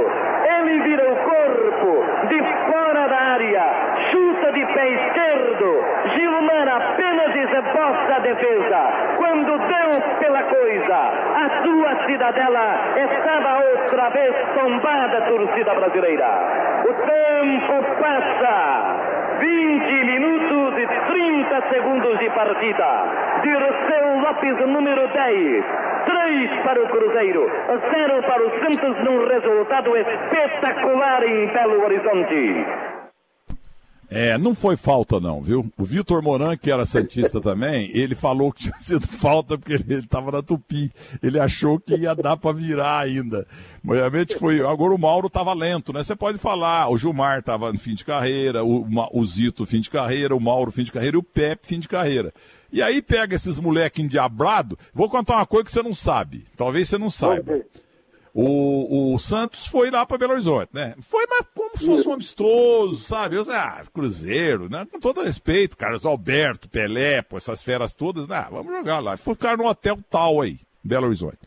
Ele 0.57 0.79
vira 0.81 1.11
o 1.11 1.15
corpo 1.17 2.03
de 2.29 2.41
fora 2.65 3.07
da 3.07 3.17
área. 3.33 3.63
Chuta 4.11 4.51
de 4.53 4.65
pé 4.65 4.89
esquerdo. 4.89 5.85
Gilmar 6.15 6.67
apenas 6.67 7.33
desembosta 7.33 8.15
a 8.15 8.19
defesa. 8.19 8.79
Quando 9.17 9.67
Cidadela 12.07 12.95
estava 12.95 13.59
outra 13.59 14.09
vez 14.09 14.33
tombada, 14.55 15.21
torcida 15.21 15.73
brasileira. 15.73 16.83
O 16.83 16.93
tempo 16.93 18.01
passa. 18.01 19.17
20 19.39 20.03
minutos 20.05 20.77
e 20.79 20.87
30 20.87 21.69
segundos 21.69 22.17
de 22.19 22.29
partida. 22.31 23.03
Dirceu 23.43 24.19
Lopes, 24.21 24.67
número 24.67 25.07
10. 25.09 25.65
3 26.05 26.61
para 26.63 26.81
o 26.81 26.87
Cruzeiro, 26.87 27.51
0 27.67 28.23
para 28.23 28.45
o 28.45 28.49
Santos, 28.59 29.03
num 29.03 29.27
resultado 29.27 29.97
espetacular 29.97 31.23
em 31.23 31.47
Belo 31.47 31.83
Horizonte. 31.83 32.65
É, 34.17 34.35
não 34.35 34.55
foi 34.55 34.75
falta 34.75 35.19
não, 35.19 35.43
viu? 35.43 35.71
O 35.77 35.85
Vitor 35.85 36.23
Moran, 36.23 36.57
que 36.57 36.71
era 36.71 36.87
Santista 36.87 37.39
também, 37.39 37.91
ele 37.93 38.15
falou 38.15 38.51
que 38.51 38.63
tinha 38.63 38.79
sido 38.79 39.05
falta 39.05 39.55
porque 39.59 39.73
ele 39.73 39.99
estava 39.99 40.31
na 40.31 40.41
Tupi. 40.41 40.91
Ele 41.21 41.39
achou 41.39 41.79
que 41.79 41.95
ia 41.95 42.15
dar 42.15 42.35
para 42.35 42.51
virar 42.51 42.97
ainda. 42.97 43.45
Realmente 43.85 44.35
foi. 44.35 44.59
Agora 44.65 44.95
o 44.95 44.97
Mauro 44.97 45.27
estava 45.27 45.53
lento, 45.53 45.93
né? 45.93 46.01
Você 46.01 46.15
pode 46.15 46.39
falar, 46.39 46.89
o 46.89 46.97
Gilmar 46.97 47.41
estava 47.41 47.71
no 47.71 47.77
fim 47.77 47.93
de 47.93 48.03
carreira, 48.03 48.63
o, 48.63 48.87
o 49.13 49.23
Zito 49.23 49.67
fim 49.67 49.81
de 49.81 49.91
carreira, 49.91 50.35
o 50.35 50.41
Mauro 50.41 50.71
fim 50.71 50.83
de 50.83 50.91
carreira 50.91 51.15
e 51.15 51.19
o 51.19 51.23
Pepe 51.23 51.67
fim 51.67 51.79
de 51.79 51.87
carreira. 51.87 52.33
E 52.73 52.81
aí 52.81 53.03
pega 53.03 53.35
esses 53.35 53.59
moleque 53.59 54.01
endiabrado. 54.01 54.79
Vou 54.95 55.11
contar 55.11 55.35
uma 55.35 55.45
coisa 55.45 55.65
que 55.65 55.71
você 55.71 55.83
não 55.83 55.93
sabe. 55.93 56.43
Talvez 56.57 56.89
você 56.89 56.97
não 56.97 57.11
saiba. 57.11 57.61
O, 58.39 59.15
o 59.15 59.17
Santos 59.17 59.65
foi 59.65 59.89
lá 59.89 60.05
para 60.05 60.19
Belo 60.19 60.33
Horizonte, 60.33 60.69
né? 60.71 60.93
Foi, 61.01 61.25
mas 61.27 61.47
como 61.55 61.75
se 61.75 61.87
fosse 61.87 62.07
um 62.07 62.13
amistoso, 62.13 63.01
sabe? 63.01 63.35
Eu, 63.35 63.43
ah, 63.49 63.81
Cruzeiro, 63.91 64.69
né? 64.69 64.85
Com 64.91 64.99
todo 64.99 65.23
respeito, 65.23 65.75
Carlos 65.75 66.05
Alberto, 66.05 66.69
Pelé, 66.69 67.23
pô, 67.23 67.37
essas 67.37 67.63
feras 67.63 67.95
todas, 67.95 68.27
né? 68.27 68.45
Vamos 68.51 68.71
jogar 68.71 68.99
lá. 68.99 69.17
Ficaram 69.17 69.63
no 69.63 69.67
hotel 69.67 69.97
tal 70.07 70.39
aí, 70.39 70.59
Belo 70.83 71.07
Horizonte. 71.07 71.39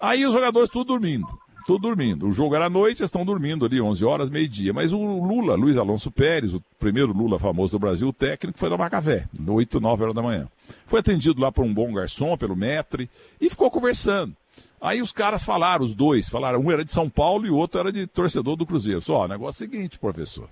Aí 0.00 0.24
os 0.24 0.32
jogadores 0.32 0.70
tudo 0.70 0.86
dormindo, 0.86 1.26
tudo 1.66 1.82
dormindo. 1.82 2.26
O 2.26 2.32
jogo 2.32 2.54
era 2.54 2.64
à 2.64 2.70
noite, 2.70 3.02
eles 3.02 3.08
estão 3.08 3.22
dormindo 3.22 3.66
ali, 3.66 3.78
11 3.78 4.02
horas, 4.02 4.30
meio-dia. 4.30 4.72
Mas 4.72 4.94
o 4.94 4.98
Lula, 4.98 5.54
Luiz 5.54 5.76
Alonso 5.76 6.10
Pérez, 6.10 6.54
o 6.54 6.64
primeiro 6.78 7.12
Lula 7.12 7.38
famoso 7.38 7.72
do 7.72 7.80
Brasil, 7.80 8.08
o 8.08 8.12
técnico, 8.14 8.58
foi 8.58 8.70
tomar 8.70 8.88
café, 8.88 9.28
8, 9.46 9.78
9 9.78 10.02
horas 10.02 10.14
da 10.14 10.22
manhã. 10.22 10.48
Foi 10.86 11.00
atendido 11.00 11.42
lá 11.42 11.52
por 11.52 11.62
um 11.62 11.74
bom 11.74 11.92
garçom, 11.92 12.38
pelo 12.38 12.56
metre, 12.56 13.10
e 13.38 13.50
ficou 13.50 13.70
conversando. 13.70 14.34
Aí 14.80 15.00
os 15.00 15.12
caras 15.12 15.44
falaram, 15.44 15.84
os 15.84 15.94
dois, 15.94 16.28
falaram, 16.28 16.60
um 16.60 16.70
era 16.70 16.84
de 16.84 16.92
São 16.92 17.08
Paulo 17.08 17.46
e 17.46 17.50
o 17.50 17.56
outro 17.56 17.80
era 17.80 17.92
de 17.92 18.06
torcedor 18.06 18.56
do 18.56 18.66
Cruzeiro. 18.66 19.00
Só, 19.00 19.24
o 19.24 19.28
negócio 19.28 19.64
é 19.64 19.66
o 19.66 19.70
seguinte, 19.70 19.98
professor. 19.98 20.48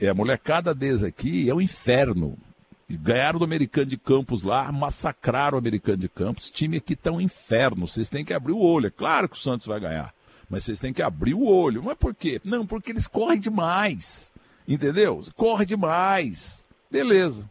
É, 0.00 0.08
a 0.08 0.14
molecada 0.14 0.74
deles 0.74 1.02
aqui 1.02 1.48
é 1.50 1.54
um 1.54 1.60
inferno. 1.60 2.36
Ganharam 2.88 3.38
do 3.38 3.44
americano 3.44 3.86
de 3.86 3.96
Campos 3.96 4.42
lá, 4.42 4.70
massacraram 4.72 5.56
o 5.56 5.58
americano 5.58 5.98
de 5.98 6.08
Campos. 6.08 6.50
Time 6.50 6.76
aqui 6.76 6.96
tá 6.96 7.10
um 7.10 7.20
inferno. 7.20 7.86
Vocês 7.86 8.08
têm 8.08 8.24
que 8.24 8.34
abrir 8.34 8.52
o 8.52 8.60
olho. 8.60 8.86
É 8.86 8.90
claro 8.90 9.28
que 9.28 9.36
o 9.36 9.38
Santos 9.38 9.66
vai 9.66 9.78
ganhar. 9.78 10.12
Mas 10.48 10.64
vocês 10.64 10.80
têm 10.80 10.92
que 10.92 11.02
abrir 11.02 11.34
o 11.34 11.44
olho. 11.44 11.82
Mas 11.84 11.96
por 11.96 12.14
quê? 12.14 12.40
Não, 12.44 12.66
porque 12.66 12.90
eles 12.90 13.06
correm 13.06 13.38
demais. 13.38 14.32
Entendeu? 14.66 15.20
Corre 15.36 15.64
demais. 15.64 16.64
Beleza. 16.90 17.48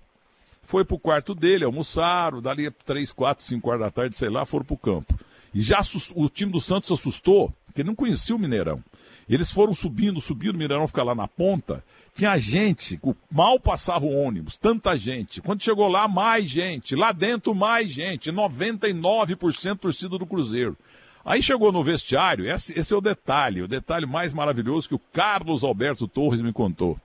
Foi 0.63 0.85
pro 0.85 0.99
quarto 0.99 1.33
dele, 1.33 1.63
almoçaram, 1.63 2.41
dali 2.41 2.69
três, 2.85 3.11
quatro, 3.11 3.43
cinco 3.43 3.69
horas 3.69 3.81
da 3.81 3.89
tarde, 3.89 4.15
sei 4.15 4.29
lá, 4.29 4.45
foram 4.45 4.65
pro 4.65 4.77
campo. 4.77 5.17
E 5.53 5.61
já 5.61 5.81
o 6.15 6.29
time 6.29 6.51
do 6.51 6.59
Santos 6.59 6.91
assustou, 6.91 7.53
porque 7.65 7.83
não 7.83 7.95
conhecia 7.95 8.35
o 8.35 8.39
Mineirão. 8.39 8.83
Eles 9.27 9.51
foram 9.51 9.73
subindo, 9.73 10.19
subindo, 10.19 10.55
o 10.55 10.57
Mineirão 10.57 10.87
fica 10.87 11.03
lá 11.03 11.13
na 11.13 11.27
ponta. 11.27 11.83
Tinha 12.15 12.37
gente, 12.37 12.99
mal 13.31 13.59
passava 13.59 14.05
o 14.05 14.13
ônibus, 14.15 14.57
tanta 14.57 14.97
gente. 14.97 15.41
Quando 15.41 15.63
chegou 15.63 15.87
lá, 15.87 16.07
mais 16.07 16.49
gente. 16.49 16.95
Lá 16.95 17.11
dentro, 17.11 17.53
mais 17.53 17.89
gente. 17.91 18.31
99% 18.31 19.77
torcida 19.77 20.17
do 20.17 20.25
Cruzeiro. 20.25 20.75
Aí 21.23 21.43
chegou 21.43 21.71
no 21.71 21.83
vestiário, 21.83 22.49
esse, 22.49 22.77
esse, 22.77 22.93
é 22.93 22.97
o 22.97 23.01
detalhe, 23.01 23.61
o 23.61 23.67
detalhe 23.67 24.05
mais 24.05 24.33
maravilhoso 24.33 24.87
que 24.87 24.95
o 24.95 25.01
Carlos 25.13 25.63
Alberto 25.63 26.07
Torres 26.07 26.41
me 26.41 26.51
contou. 26.51 26.97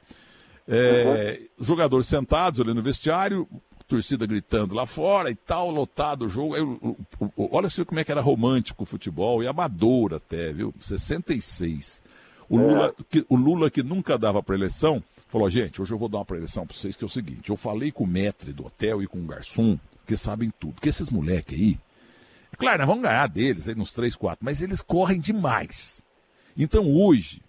É, 0.67 1.41
uhum. 1.59 1.65
Jogadores 1.65 2.07
sentados 2.07 2.61
ali 2.61 2.73
no 2.73 2.83
vestiário, 2.83 3.47
torcida 3.95 4.27
gritando 4.27 4.75
lá 4.75 4.87
fora 4.87 5.31
e 5.31 5.37
tal, 5.37 5.71
lotado 5.71 6.25
o 6.25 6.29
jogo. 6.29 6.55
Olha 7.37 7.71
só 7.71 7.85
como 7.85 8.01
é 8.01 8.05
que 8.05 8.11
era 8.11 8.21
romântico 8.21 8.83
o 8.83 8.87
futebol 8.87 9.43
e 9.43 9.47
amador 9.47 10.15
até, 10.15 10.53
viu? 10.53 10.75
66. 10.81 12.03
O, 12.49 12.59
é. 12.59 12.63
Lula, 12.63 12.95
que, 13.09 13.25
o 13.29 13.37
Lula, 13.37 13.71
que 13.71 13.85
nunca 13.85 14.19
dava 14.19 14.43
para 14.43 14.57
eleição, 14.57 15.03
falou: 15.29 15.49
gente, 15.49 15.81
hoje 15.81 15.95
eu 15.95 15.99
vou 15.99 16.09
dar 16.09 16.19
uma 16.19 16.37
eleição 16.37 16.67
para 16.67 16.77
vocês, 16.77 16.97
que 16.97 17.05
é 17.05 17.07
o 17.07 17.11
seguinte: 17.11 17.51
eu 17.51 17.57
falei 17.57 17.93
com 17.93 18.03
o 18.03 18.07
metre 18.07 18.53
do 18.53 18.67
hotel 18.67 19.01
e 19.01 19.07
com 19.07 19.19
o 19.19 19.27
garçom, 19.27 19.79
que 20.07 20.17
sabem 20.17 20.53
tudo, 20.59 20.81
que 20.81 20.89
esses 20.89 21.09
moleques 21.09 21.57
aí, 21.57 21.79
é 22.53 22.57
claro, 22.57 22.79
nós 22.79 22.89
vamos 22.89 23.05
ganhar 23.05 23.29
deles 23.29 23.69
aí 23.69 23.77
nos 23.77 23.93
3, 23.93 24.17
4, 24.17 24.45
mas 24.45 24.61
eles 24.61 24.83
correm 24.83 25.21
demais. 25.21 26.03
Então 26.57 26.93
hoje, 26.93 27.41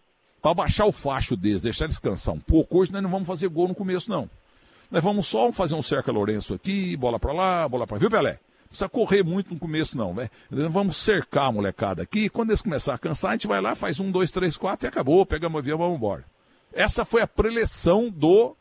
para 0.41 0.53
baixar 0.53 0.85
o 0.85 0.91
facho 0.91 1.35
deles, 1.35 1.63
deixar 1.63 1.85
eles 1.85 1.97
cansar 1.97 2.35
um 2.35 2.39
pouco, 2.39 2.77
hoje 2.77 2.91
nós 2.91 3.01
não 3.01 3.09
vamos 3.09 3.27
fazer 3.27 3.47
gol 3.49 3.67
no 3.67 3.75
começo, 3.75 4.11
não. 4.11 4.29
Nós 4.91 5.03
vamos 5.03 5.27
só 5.27 5.51
fazer 5.51 5.75
um 5.75 5.81
cerca 5.81 6.11
Lourenço 6.11 6.53
aqui, 6.53 6.95
bola 6.95 7.19
para 7.19 7.33
lá, 7.33 7.67
bola 7.67 7.87
para 7.87 7.97
Viu, 7.97 8.09
Pelé? 8.09 8.39
Precisa 8.67 8.89
correr 8.89 9.23
muito 9.23 9.53
no 9.53 9.59
começo, 9.59 9.97
não, 9.97 10.13
velho. 10.13 10.29
Vamos 10.69 10.97
cercar 10.97 11.45
a 11.47 11.51
molecada 11.51 12.03
aqui. 12.03 12.29
Quando 12.29 12.49
eles 12.49 12.61
começarem 12.61 12.95
a 12.95 12.99
cansar, 12.99 13.31
a 13.31 13.33
gente 13.33 13.47
vai 13.47 13.61
lá, 13.61 13.73
faz 13.75 13.99
um, 13.99 14.11
dois, 14.11 14.31
três, 14.31 14.57
quatro 14.57 14.85
e 14.85 14.89
acabou. 14.89 15.25
Pegamos 15.25 15.55
o 15.55 15.59
avião, 15.59 15.77
vamos 15.77 15.97
embora. 15.97 16.25
Essa 16.73 17.05
foi 17.05 17.21
a 17.21 17.27
preleção 17.27 18.09
do 18.09 18.55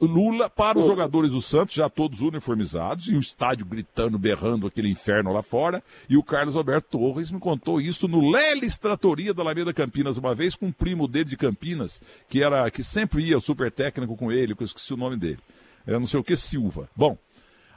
Lula 0.00 0.48
para 0.48 0.78
os 0.78 0.86
jogadores 0.86 1.32
do 1.32 1.42
Santos, 1.42 1.74
já 1.74 1.90
todos 1.90 2.22
uniformizados, 2.22 3.06
e 3.08 3.16
o 3.16 3.20
estádio 3.20 3.66
gritando, 3.66 4.18
berrando 4.18 4.66
aquele 4.66 4.88
inferno 4.88 5.32
lá 5.32 5.42
fora. 5.42 5.82
E 6.08 6.16
o 6.16 6.22
Carlos 6.22 6.56
Alberto 6.56 6.98
Torres 6.98 7.30
me 7.30 7.38
contou 7.38 7.80
isso 7.80 8.08
no 8.08 8.30
Lelis 8.30 8.78
Tratoria 8.78 9.34
da 9.34 9.42
Alameda 9.42 9.74
Campinas, 9.74 10.16
uma 10.16 10.34
vez 10.34 10.54
com 10.54 10.66
um 10.66 10.72
primo 10.72 11.06
dele 11.06 11.26
de 11.26 11.36
Campinas, 11.36 12.00
que 12.28 12.42
era 12.42 12.70
que 12.70 12.82
sempre 12.82 13.22
ia, 13.24 13.38
super 13.40 13.70
técnico 13.70 14.16
com 14.16 14.32
ele, 14.32 14.54
que 14.54 14.62
eu 14.62 14.66
esqueci 14.66 14.94
o 14.94 14.96
nome 14.96 15.16
dele. 15.16 15.38
Era 15.86 16.00
não 16.00 16.06
sei 16.06 16.18
o 16.18 16.24
que, 16.24 16.34
Silva. 16.34 16.88
Bom, 16.96 17.18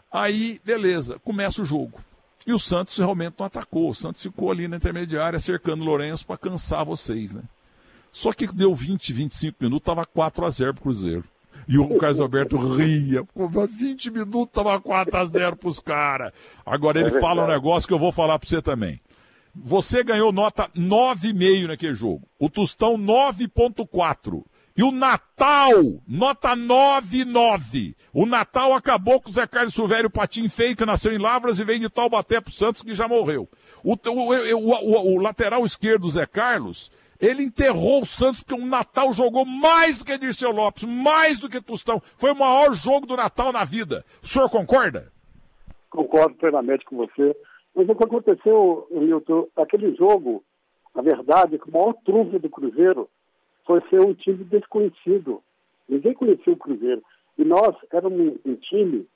aí, 0.09 0.61
beleza, 0.63 1.19
começa 1.19 1.61
o 1.61 1.65
jogo. 1.65 1.99
E 2.45 2.53
o 2.53 2.59
Santos 2.59 2.97
realmente 2.97 3.35
não 3.37 3.45
atacou. 3.45 3.89
O 3.89 3.95
Santos 3.95 4.21
ficou 4.21 4.49
ali 4.49 4.69
na 4.69 4.77
intermediária 4.77 5.37
cercando 5.37 5.81
o 5.81 5.85
Lourenço 5.85 6.25
para 6.25 6.37
cansar 6.37 6.85
vocês, 6.85 7.33
né? 7.33 7.43
Só 8.13 8.31
que 8.31 8.47
deu 8.47 8.73
20, 8.73 9.11
25 9.11 9.57
minutos, 9.59 9.85
tava 9.85 10.05
4 10.05 10.45
a 10.45 10.49
0 10.49 10.73
pro 10.73 10.83
Cruzeiro. 10.83 11.25
E 11.67 11.77
o 11.77 11.97
Carlos 11.97 12.19
Alberto 12.19 12.57
ria. 12.57 13.25
Ficou 13.25 13.67
20 13.67 14.11
minutos, 14.11 14.63
tava 14.63 14.79
4 14.79 15.17
a 15.17 15.25
0 15.25 15.55
pros 15.55 15.79
caras. 15.79 16.31
Agora 16.65 16.99
ele 16.99 17.15
é 17.15 17.19
fala 17.19 17.43
um 17.43 17.47
negócio 17.47 17.87
que 17.87 17.93
eu 17.93 17.99
vou 17.99 18.11
falar 18.11 18.39
para 18.39 18.49
você 18.49 18.61
também. 18.61 19.01
Você 19.55 20.03
ganhou 20.03 20.31
nota 20.31 20.69
9,5 20.75 21.67
naquele 21.67 21.95
jogo. 21.95 22.27
O 22.39 22.49
Tostão 22.49 22.97
9,4. 22.97 24.43
E 24.77 24.83
o 24.83 24.91
Natal, 24.91 25.73
nota 26.07 26.55
9,9. 26.55 27.95
O 28.13 28.27
Natal 28.27 28.73
acabou 28.73 29.19
com 29.19 29.31
o 29.31 29.33
Zé 29.33 29.47
Carlos 29.47 29.73
Silvério 29.73 30.07
Patim 30.07 30.47
Feio, 30.47 30.75
que 30.75 30.85
nasceu 30.85 31.11
em 31.11 31.17
Lavras 31.17 31.57
e 31.57 31.63
vem 31.63 31.79
de 31.79 31.89
Taubaté 31.89 32.39
pro 32.39 32.53
Santos, 32.53 32.83
que 32.83 32.93
já 32.93 33.07
morreu. 33.07 33.49
O, 33.83 33.93
o, 33.93 34.55
o, 34.55 35.15
o 35.15 35.19
lateral 35.19 35.65
esquerdo, 35.65 36.07
Zé 36.07 36.27
Carlos, 36.27 36.91
ele 37.19 37.43
enterrou 37.43 38.01
o 38.01 38.05
Santos 38.05 38.43
porque 38.43 38.62
o 38.62 38.65
Natal 38.65 39.13
jogou 39.13 39.45
mais 39.45 39.97
do 39.97 40.05
que 40.05 40.17
Dirceu 40.17 40.51
Lopes, 40.51 40.83
mais 40.83 41.39
do 41.39 41.50
que 41.50 41.62
Tostão. 41.62 42.00
Foi 42.17 42.31
o 42.31 42.38
maior 42.38 42.74
jogo 42.75 43.05
do 43.05 43.15
Natal 43.15 43.51
na 43.51 43.65
vida. 43.65 44.03
O 44.21 44.27
senhor 44.27 44.50
concorda? 44.50 45.12
Concordo 45.89 46.36
plenamente 46.36 46.86
com 46.86 46.97
você. 46.97 47.36
Mas 47.75 47.88
o 47.88 47.95
que 47.95 48.03
aconteceu, 48.03 48.88
Milton, 48.91 49.47
aquele 49.55 49.95
jogo, 49.95 50.43
a 50.95 51.01
verdade 51.01 51.59
que 51.59 51.69
o 51.69 51.74
maior 51.74 51.93
trunfo 52.05 52.39
do 52.39 52.50
Cruzeiro 52.50 53.09
foi 53.65 53.81
ser 53.89 54.01
um 54.01 54.13
time 54.13 54.43
desconhecido. 54.45 55.43
Ninguém 55.88 56.13
conhecia 56.13 56.53
o 56.53 56.57
Cruzeiro. 56.57 57.03
E 57.38 57.43
nós 57.43 57.75
éramos 57.91 58.36
um, 58.45 58.55
time 58.55 59.07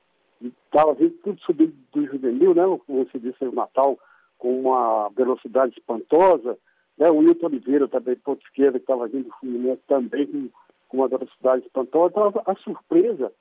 estava 0.67 0.95
tudo 0.95 1.39
subindo 1.41 1.73
do 1.91 2.05
juvenil, 2.05 2.53
né? 2.53 2.63
Como 2.85 3.05
você 3.05 3.19
disse, 3.19 3.43
o 3.45 3.51
Natal 3.51 3.97
com 4.37 4.59
uma 4.59 5.09
velocidade 5.09 5.73
espantosa. 5.77 6.57
Né? 6.97 7.09
O 7.09 7.17
Wilton 7.17 7.47
Oliveira 7.47 7.87
também, 7.87 8.15
ponto 8.15 8.43
esquerda, 8.45 8.79
que 8.79 8.83
estava 8.83 9.07
vindo 9.07 9.25
do 9.25 9.35
Fluminense 9.39 9.81
também 9.87 10.27
com, 10.27 10.49
com 10.89 10.97
uma 10.97 11.07
velocidade 11.07 11.65
espantosa. 11.65 12.09
Então, 12.11 12.43
a, 12.45 12.55
surpresa 12.55 13.31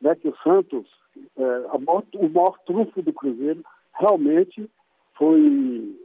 né, 0.00 0.14
que 0.14 0.28
o 0.28 0.36
Santos, 0.42 0.86
é, 1.36 1.78
maior, 1.78 2.04
o 2.14 2.28
maior 2.28 2.58
trunfo 2.66 3.02
do 3.02 3.12
Cruzeiro, 3.12 3.62
realmente 3.94 4.68
foi, 5.14 5.96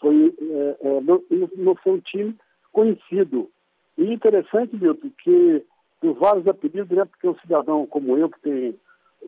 foi 0.00 0.34
é, 0.40 0.76
é, 0.80 1.00
não, 1.00 1.22
não 1.56 1.74
foi 1.76 1.92
um 1.92 2.00
time 2.00 2.36
conhecido. 2.72 3.50
E 3.96 4.12
interessante, 4.12 4.76
Milton, 4.76 5.10
que 5.22 5.64
os 6.02 6.18
vários 6.18 6.46
apelidos, 6.46 6.96
né, 6.96 7.04
porque 7.04 7.28
um 7.28 7.38
cidadão 7.38 7.86
como 7.86 8.16
eu, 8.16 8.28
que 8.28 8.40
tem 8.40 8.78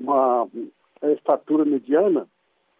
uma 0.00 0.48
estatura 1.02 1.64
mediana, 1.64 2.26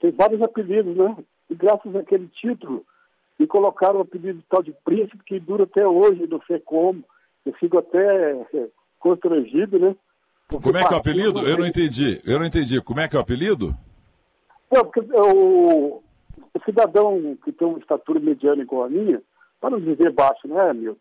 tem 0.00 0.10
vários 0.10 0.42
apelidos, 0.42 0.96
né? 0.96 1.16
E 1.50 1.54
graças 1.54 1.94
àquele 1.96 2.28
título, 2.28 2.84
me 3.38 3.46
colocaram 3.46 3.98
o 3.98 4.02
apelido 4.02 4.42
tal 4.48 4.62
de 4.62 4.72
príncipe, 4.84 5.22
que 5.24 5.38
dura 5.38 5.64
até 5.64 5.86
hoje, 5.86 6.26
não 6.26 6.40
sei 6.46 6.58
como. 6.58 7.04
Eu 7.46 7.52
fico 7.54 7.78
até 7.78 8.32
é, 8.54 8.68
constrangido, 8.98 9.78
né? 9.78 9.96
Porque 10.48 10.64
como 10.64 10.78
é 10.78 10.84
que 10.84 10.92
é 10.92 10.96
o 10.96 11.00
apelido? 11.00 11.46
Eu 11.46 11.58
não 11.58 11.66
entendi. 11.66 12.20
Eu 12.24 12.38
não 12.38 12.46
entendi. 12.46 12.80
Como 12.80 13.00
é 13.00 13.08
que 13.08 13.14
é 13.14 13.18
o 13.18 13.22
apelido? 13.22 13.74
Não, 14.70 14.84
porque 14.84 15.00
o, 15.00 16.02
o 16.54 16.64
cidadão 16.64 17.36
que 17.44 17.52
tem 17.52 17.68
uma 17.68 17.78
estatura 17.78 18.18
mediana 18.18 18.62
igual 18.62 18.84
a 18.84 18.88
minha, 18.88 19.22
para 19.60 19.70
não 19.70 19.80
dizer 19.80 20.12
baixo, 20.12 20.48
né, 20.48 20.72
Milton? 20.72 21.00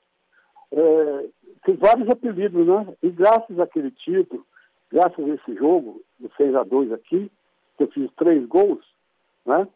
É, 0.72 1.26
tem 1.66 1.76
vários 1.76 2.10
apelidos, 2.10 2.68
né? 2.68 2.88
E 3.02 3.10
graças 3.10 3.60
àquele 3.60 3.92
título, 3.92 4.46
graças 4.92 5.26
a 5.26 5.34
esse 5.34 5.56
jogo, 5.56 6.02
do 6.20 6.30
6 6.36 6.56
a 6.56 6.64
2 6.64 6.92
aqui, 6.92 7.32
eu 7.80 7.88
fiz 7.88 8.10
três 8.18 8.46
gols, 8.48 8.86
né? 9.46 9.68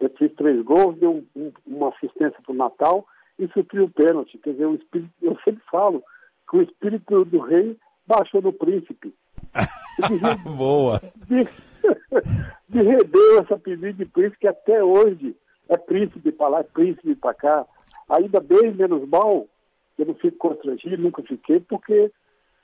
Eu 0.00 0.10
fiz 0.10 0.32
três 0.34 0.62
gols, 0.64 0.98
dei 0.98 1.08
um, 1.08 1.24
um, 1.36 1.52
uma 1.66 1.88
assistência 1.90 2.38
para 2.42 2.52
o 2.52 2.56
Natal 2.56 3.06
e 3.38 3.46
sofri 3.48 3.80
o 3.80 3.84
um 3.84 3.90
pênalti. 3.90 4.38
Quer 4.38 4.52
dizer, 4.52 4.66
o 4.66 4.74
espírito, 4.74 5.12
eu 5.22 5.36
sempre 5.44 5.62
falo 5.70 6.02
que 6.48 6.56
o 6.56 6.62
espírito 6.62 7.24
do 7.24 7.40
rei 7.40 7.76
baixou 8.06 8.42
no 8.42 8.52
príncipe. 8.52 9.14
De, 10.00 10.50
Boa! 10.56 11.00
De, 11.26 11.44
de 12.68 12.82
redeu 12.82 13.40
essa 13.40 13.58
pedido 13.58 13.92
de 13.92 14.06
príncipe 14.06 14.38
que 14.40 14.48
até 14.48 14.82
hoje 14.82 15.36
é 15.68 15.76
príncipe 15.76 16.32
para 16.32 16.48
lá, 16.48 16.60
é 16.60 16.64
príncipe 16.64 17.14
para 17.14 17.34
cá. 17.34 17.66
Ainda 18.08 18.40
bem, 18.40 18.72
menos 18.72 19.06
mal, 19.08 19.46
eu 19.98 20.06
não 20.06 20.14
fico 20.14 20.38
constrangido, 20.38 21.02
nunca 21.02 21.22
fiquei, 21.22 21.60
porque 21.60 22.10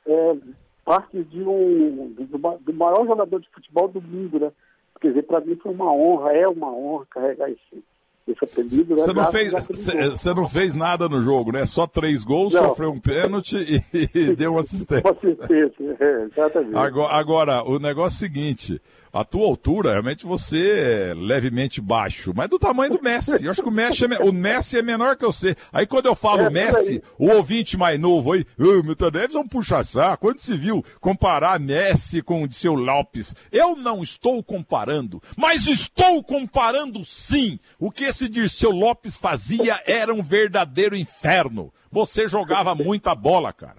é, 0.07 0.37
parte 0.85 1.23
de 1.25 1.43
um 1.43 2.15
do, 2.15 2.59
do, 2.59 2.73
maior 2.73 3.07
jogador 3.07 3.41
de 3.41 3.51
futebol 3.51 3.89
do 3.89 4.01
mundo, 4.01 4.39
né? 4.39 4.53
Quer 5.00 5.09
dizer, 5.09 5.23
para 5.23 5.41
mim 5.41 5.57
foi 5.57 5.73
uma 5.73 5.93
honra, 5.93 6.33
é 6.33 6.49
uma 6.49 6.73
honra 6.73 7.07
carregar 7.11 7.50
esse, 7.50 7.85
esse 8.26 8.45
apelido. 8.45 8.97
Você 8.97 9.12
né? 9.12 9.23
não, 9.23 9.31
fez, 9.31 9.53
você 9.53 10.35
não 10.35 10.49
fez 10.49 10.75
nada 10.75 11.09
no 11.09 11.21
jogo, 11.23 11.53
né? 11.53 11.67
Só 11.67 11.87
três 11.87 12.25
gols, 12.25 12.55
não. 12.55 12.69
sofreu 12.69 12.91
um 12.91 13.00
pênalti 13.00 13.57
e, 13.57 14.09
e 14.19 14.35
deu 14.35 14.53
uma 14.53 14.61
assistência. 14.61 15.05
Uma 15.07 15.11
assistência, 15.11 15.97
é, 16.00 16.23
exatamente. 16.25 16.76
Agora, 16.76 17.15
agora, 17.15 17.62
o 17.65 17.79
negócio 17.79 18.17
é 18.17 18.29
o 18.29 18.31
seguinte: 18.31 18.83
a 19.16 19.25
tua 19.25 19.46
altura, 19.46 19.92
realmente 19.92 20.26
você 20.26 21.11
é 21.11 21.14
levemente 21.14 21.80
baixo, 21.80 22.32
mas 22.37 22.50
do 22.50 22.58
tamanho 22.58 22.92
do 22.92 23.02
Messi. 23.02 23.44
Eu 23.44 23.50
acho 23.50 23.62
que 23.62 23.68
o 23.68 23.73
Messi 23.73 24.04
é, 24.04 24.23
o 24.23 24.32
Messi 24.32 24.78
é 24.78 24.82
menor 24.82 25.16
que 25.16 25.25
você. 25.25 25.56
Aí 25.73 25.87
quando 25.87 26.06
eu 26.06 26.14
falo 26.14 26.42
é, 26.42 26.50
Messi, 26.50 27.02
o 27.18 27.30
ouvinte 27.30 27.78
mais 27.78 27.99
novo 27.99 28.32
aí, 28.32 28.44
oh, 28.58 28.82
Milton 28.82 29.11
Neves 29.11 29.35
é 29.35 29.38
um 29.38 29.49
puxa-saco. 29.49 30.26
Quando 30.26 30.40
se 30.40 30.54
viu 30.54 30.85
comparar 31.00 31.58
Messi 31.58 32.20
com 32.20 32.42
o 32.42 32.49
de 32.49 32.54
seu 32.54 32.75
Lopes? 32.75 33.35
Eu 33.50 33.75
não 33.75 34.02
estou 34.02 34.42
comparando, 34.42 35.23
mas 35.37 35.66
estou 35.66 36.23
comparando 36.23 37.02
sim. 37.02 37.58
O 37.78 37.90
que 37.90 38.04
esse 38.04 38.28
Dirceu 38.28 38.70
Lopes 38.70 39.16
fazia 39.16 39.80
era 39.87 40.12
um 40.12 40.23
verdadeiro 40.23 40.94
inferno. 40.94 41.73
Você 41.90 42.28
jogava 42.28 42.75
muita 42.75 43.14
bola, 43.14 43.50
cara. 43.50 43.78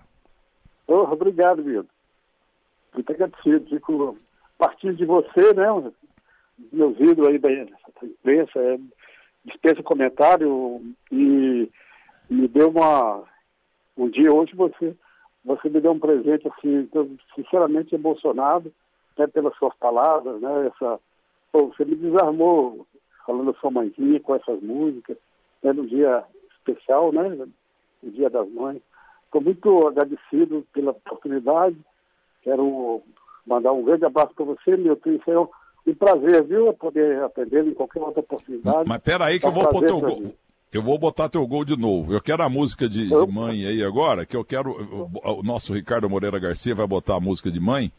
Oh, 0.88 1.04
obrigado, 1.12 1.64
Milton. 1.64 1.90
Muito 2.94 3.12
agradecido. 3.12 3.70
Fico 3.70 4.18
partir 4.58 4.94
de 4.96 5.06
você, 5.06 5.54
né? 5.54 5.92
Meus 6.72 7.00
ídolos 7.00 7.30
aí 7.30 7.38
da 7.38 7.52
imprensa, 8.04 8.60
é, 8.60 8.80
dispensa 9.46 9.84
comentário 9.84 10.82
e 11.12 11.70
me 12.30 12.48
deu 12.48 12.70
uma. 12.70 13.24
Um 13.96 14.10
dia 14.10 14.32
hoje 14.32 14.56
você, 14.56 14.96
você 15.44 15.70
me 15.70 15.82
deu 15.82 15.92
um 15.92 16.00
presente 16.00 16.48
assim, 16.48 16.90
sinceramente 17.34 17.96
emocionado, 17.96 18.72
né, 19.18 19.26
pelas 19.28 19.56
suas 19.58 19.76
palavras, 19.78 20.40
né? 20.42 20.68
Essa, 20.68 21.00
pô, 21.52 21.68
você 21.68 21.86
me 21.86 21.96
desarmou 21.96 22.86
falando 23.26 23.56
sua 23.58 23.72
mãezinha 23.72 24.20
com 24.20 24.36
essas 24.36 24.62
músicas, 24.62 25.18
né, 25.64 25.74
no 25.74 25.88
dia 25.88 26.24
especial, 26.58 27.12
né? 27.12 27.48
No 28.04 28.12
dia 28.12 28.30
das 28.30 28.48
mães. 28.50 28.82
Estou 29.26 29.42
muito 29.42 29.88
agradecido 29.88 30.66
pela 30.74 30.92
oportunidade. 30.92 31.78
Quero 32.44 33.02
mandar 33.48 33.72
um 33.72 33.84
grande 33.84 34.06
abraço 34.06 34.34
para 34.36 34.46
você, 34.46 34.76
Milton. 34.76 35.12
Isso 35.12 35.32
é 35.32 35.40
um, 35.40 35.48
um 35.88 35.96
prazer, 35.96 36.44
viu? 36.44 36.74
Poder 36.74 37.24
atender 37.24 37.66
em 37.66 37.74
qualquer 37.74 38.02
outra 38.02 38.20
oportunidade. 38.20 38.88
Mas 38.88 39.02
peraí 39.02 39.40
que 39.40 39.46
é 39.46 39.50
um 39.50 39.52
eu 39.52 39.56
vou 39.56 39.72
botar 39.72 39.96
o 39.96 40.02
gol. 40.02 40.36
Eu 40.72 40.84
vou 40.84 40.98
botar 41.00 41.30
teu 41.30 41.48
gol 41.48 41.64
de 41.64 41.78
novo. 41.78 42.14
Eu 42.14 42.22
quero 42.22 42.44
a 42.44 42.50
música 42.50 42.90
de, 42.90 43.08
de, 43.08 43.28
mãe 43.32 43.66
aí 43.66 43.82
agora, 43.82 44.26
que 44.26 44.36
eu 44.36 44.44
quero. 44.44 44.72
O, 44.72 45.40
o 45.40 45.44
nosso 45.44 45.74
Ricardo 45.74 46.10
Moreira 46.10 46.38
Garcia 46.38 46.76
vai 46.76 46.86
botar 46.86 47.16
a 47.16 47.20
música 47.22 47.50
de 47.50 47.60
mãe, 47.60 47.92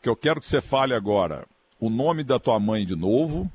que 0.00 0.08
eu 0.08 0.14
quero 0.14 0.40
que 0.40 0.46
você 0.46 0.60
fale 0.60 0.94
agora 0.94 1.44
o 1.80 1.90
nome 1.90 2.22
da 2.22 2.38
tua 2.38 2.60
mãe 2.60 2.86
de 2.86 2.94
novo, 2.94 3.50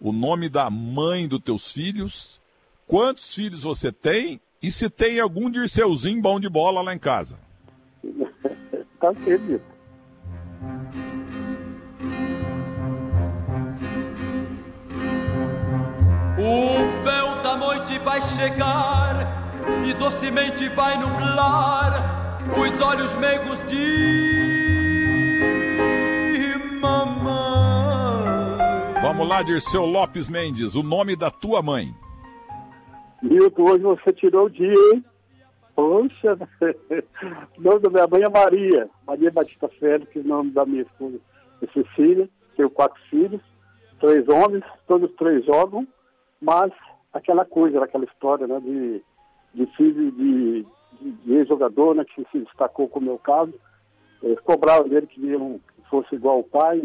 o 0.00 0.12
nome 0.12 0.48
da 0.48 0.68
mãe 0.68 1.28
dos 1.28 1.40
teus 1.40 1.72
filhos, 1.72 2.40
quantos 2.84 3.32
filhos 3.32 3.62
você 3.62 3.92
tem 3.92 4.40
e 4.60 4.72
se 4.72 4.90
tem 4.90 5.20
algum 5.20 5.48
dirceuzinho 5.48 6.20
bom 6.20 6.40
de 6.40 6.48
bola 6.48 6.82
lá 6.82 6.92
em 6.92 6.98
casa. 6.98 7.38
tá 8.98 9.14
certo. 9.24 9.69
O 16.38 17.02
véu 17.02 17.42
da 17.42 17.56
noite 17.56 17.98
vai 18.00 18.20
chegar 18.20 19.26
e 19.88 19.94
docemente 19.94 20.68
vai 20.70 20.98
nublar 20.98 22.40
os 22.58 22.80
olhos 22.80 23.14
meigos 23.14 23.62
de 23.66 24.50
mamãe. 26.78 28.24
Vamos 29.02 29.26
lá, 29.26 29.42
Dirceu 29.42 29.86
Lopes 29.86 30.28
Mendes, 30.28 30.74
o 30.74 30.82
nome 30.82 31.16
da 31.16 31.30
tua 31.30 31.62
mãe. 31.62 31.94
Milton, 33.22 33.62
hoje 33.62 33.82
você 33.82 34.12
tirou 34.12 34.44
o 34.46 34.50
dia, 34.50 34.74
hein? 34.92 35.04
Poxa, 35.80 36.36
o 37.56 37.56
nome 37.62 37.80
da 37.80 37.88
minha 37.88 38.06
mãe 38.06 38.22
é 38.22 38.28
Maria, 38.28 38.90
Maria 39.06 39.30
Batista 39.30 39.66
Félix, 39.66 40.14
o 40.14 40.28
nome 40.28 40.50
da 40.50 40.66
minha 40.66 40.82
esposa 40.82 41.18
é 41.62 41.66
Cecília, 41.68 42.28
tenho 42.54 42.68
quatro 42.68 43.00
filhos, 43.08 43.40
três 43.98 44.28
homens, 44.28 44.62
todos 44.86 45.10
três 45.16 45.42
jogam, 45.46 45.88
mas 46.38 46.70
aquela 47.14 47.46
coisa, 47.46 47.82
aquela 47.82 48.04
história 48.04 48.46
né, 48.46 48.60
de, 48.60 49.02
de 49.54 49.66
filho 49.74 50.12
de, 50.12 50.66
de, 51.00 51.12
de 51.12 51.32
ex-jogador, 51.32 51.94
né, 51.94 52.04
que 52.04 52.26
se 52.30 52.40
destacou 52.40 52.86
como 52.86 53.06
é 53.06 53.08
o 53.08 53.12
meu 53.12 53.18
caso, 53.18 53.54
eles 54.22 54.40
cobravam 54.40 54.86
dele 54.86 55.06
que 55.06 55.18
ele 55.24 55.62
fosse 55.88 56.14
igual 56.14 56.36
ao 56.36 56.44
pai, 56.44 56.78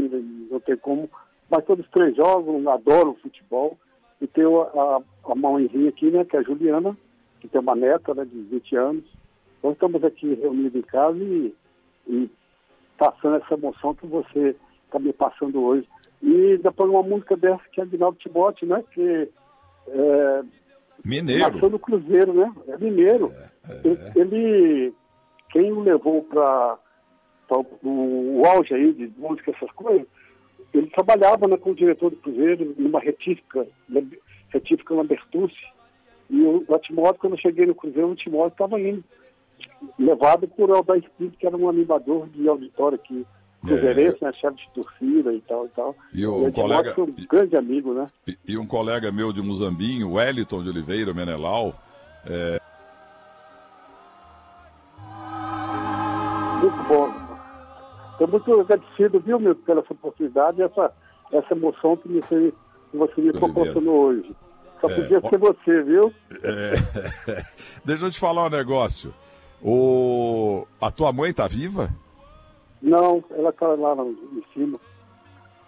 não 0.50 0.62
tem 0.62 0.78
como, 0.78 1.10
mas 1.52 1.66
todos 1.66 1.86
três 1.90 2.16
jogam, 2.16 2.72
adoram 2.72 3.14
futebol, 3.16 3.78
e 4.22 4.28
tenho 4.28 4.62
a, 4.62 5.02
a 5.26 5.90
aqui, 5.90 6.12
né, 6.12 6.24
que 6.24 6.38
é 6.38 6.40
a 6.40 6.44
Juliana, 6.44 6.96
que 7.46 7.52
tem 7.52 7.62
uma 7.62 7.76
neta 7.76 8.14
né, 8.14 8.26
de 8.26 8.42
20 8.42 8.76
anos. 8.76 9.04
Então 9.60 9.72
estamos 9.72 10.04
aqui 10.04 10.34
reunidos 10.36 10.76
em 10.76 10.82
casa 10.82 11.18
e, 11.18 11.54
e 12.08 12.30
passando 12.98 13.38
essa 13.38 13.54
emoção 13.54 13.96
que 13.96 14.06
você 14.06 14.56
está 14.86 15.00
me 15.00 15.14
passando 15.14 15.62
hoje. 15.62 15.88
E 16.22 16.58
depois 16.58 16.90
uma 16.90 17.04
música 17.04 17.36
dessa 17.36 17.64
que 17.72 17.80
é 17.80 17.84
Aguinaldo 17.84 18.18
Timóteo, 18.18 18.68
né? 18.68 18.84
Que 18.94 19.30
é, 19.88 20.44
Mineiro. 21.06 21.52
Nasceu 21.52 21.70
no 21.70 21.80
Cruzeiro, 21.80 22.34
né? 22.34 22.52
É 22.68 22.78
mineiro. 22.78 23.32
É, 23.32 23.88
é. 23.88 24.12
Ele, 24.16 24.94
quem 25.52 25.72
o 25.72 25.82
levou 25.82 26.24
para 26.24 26.78
o, 27.84 28.40
o 28.40 28.46
auge 28.46 28.74
aí 28.74 28.92
de 28.92 29.12
música, 29.18 29.52
essas 29.52 29.72
coisas, 29.72 30.08
ele 30.74 30.88
trabalhava 30.88 31.48
né, 31.48 31.58
com 31.58 31.72
o 31.72 31.76
diretor 31.76 32.10
do 32.10 32.18
Cruzeiro 32.18 32.74
numa 32.78 33.00
retífica, 33.00 33.68
retífica 34.50 34.96
Lambertucci, 34.96 35.56
e 36.30 36.42
o, 36.42 36.64
o 36.68 36.80
Timóteo, 36.80 37.20
quando 37.20 37.34
eu 37.34 37.40
cheguei 37.40 37.66
no 37.66 37.76
Cruzeiro, 37.76 38.10
o 38.10 38.16
Timóteo 38.16 38.54
estava 38.54 38.80
indo, 38.80 39.04
levado 39.98 40.48
por 40.48 40.72
Aldair 40.72 41.04
Espírito, 41.04 41.38
que 41.38 41.48
era 41.48 41.56
um 41.56 41.70
animador 41.70 42.28
de 42.30 42.48
auditório 42.48 42.96
aqui 42.96 43.26
cruzeirense, 43.66 44.24
né, 44.24 44.32
chefe 44.34 44.58
de 44.58 44.70
torcida 44.74 45.34
e 45.34 45.42
tal 45.42 45.66
e 45.66 45.70
tal. 45.70 45.96
E 46.14 46.26
o 46.26 46.52
colega... 46.52 46.94
um 47.02 47.28
grande 47.28 47.58
amigo, 47.58 47.94
né? 47.94 48.06
E, 48.28 48.38
e, 48.48 48.58
um 48.58 48.68
colega 48.68 49.12
meu 49.12 49.34
de 49.34 49.42
Muzambinho, 49.42 50.14
Wellington 50.14 50.64
de 50.64 50.70
Oliveira, 50.70 51.14
Menelau, 51.14 51.74
é... 52.26 52.60
Muito 56.62 56.84
bom. 56.88 57.14
Estou 58.12 58.28
muito 58.28 58.62
agradecido, 58.62 59.20
viu, 59.20 59.40
meu, 59.40 59.56
pela 59.56 59.82
essa 59.82 59.94
oportunidade 59.94 60.60
e 60.60 60.64
essa, 60.64 60.92
essa 61.32 61.54
emoção 61.54 61.98
que, 61.98 62.08
me, 62.08 62.22
que 62.22 62.54
você 62.94 63.22
me 63.22 63.34
proporcionou 63.34 63.96
hoje. 64.06 64.36
Só 64.82 64.90
é, 64.90 64.96
podia 64.96 65.22
ser 65.22 65.38
você, 65.38 65.84
viu? 65.84 66.14
É... 66.44 67.44
Deixa 67.84 68.06
eu 68.06 68.12
te 68.12 68.20
falar 68.20 68.46
um 68.46 68.50
negócio. 68.50 69.14
O... 69.62 70.68
A 70.82 70.92
tua 70.92 71.12
mãe 71.12 71.34
tá 71.34 71.48
viva? 71.48 71.90
Não, 72.82 73.24
ela 73.32 73.52
tá 73.54 73.68
lá 73.68 73.96
em 74.04 74.44
cima. 74.54 74.80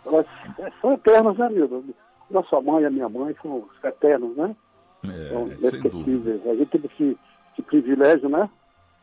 Elas 0.06 0.26
são 0.82 0.94
eternas, 0.94 1.38
né, 1.38 1.50
meu? 1.50 1.84
Nossa 2.30 2.62
mãe 2.62 2.84
e 2.84 2.86
a 2.86 2.90
minha 2.90 3.10
mãe 3.10 3.36
são 3.42 3.68
eternos, 3.84 4.36
né? 4.38 4.56
É, 5.04 5.90
dúvida. 5.90 6.52
A 6.52 6.56
gente 6.56 6.70
teve 6.70 6.88
esse, 6.88 7.18
esse 7.54 7.62
privilégio, 7.64 8.30
né? 8.30 8.50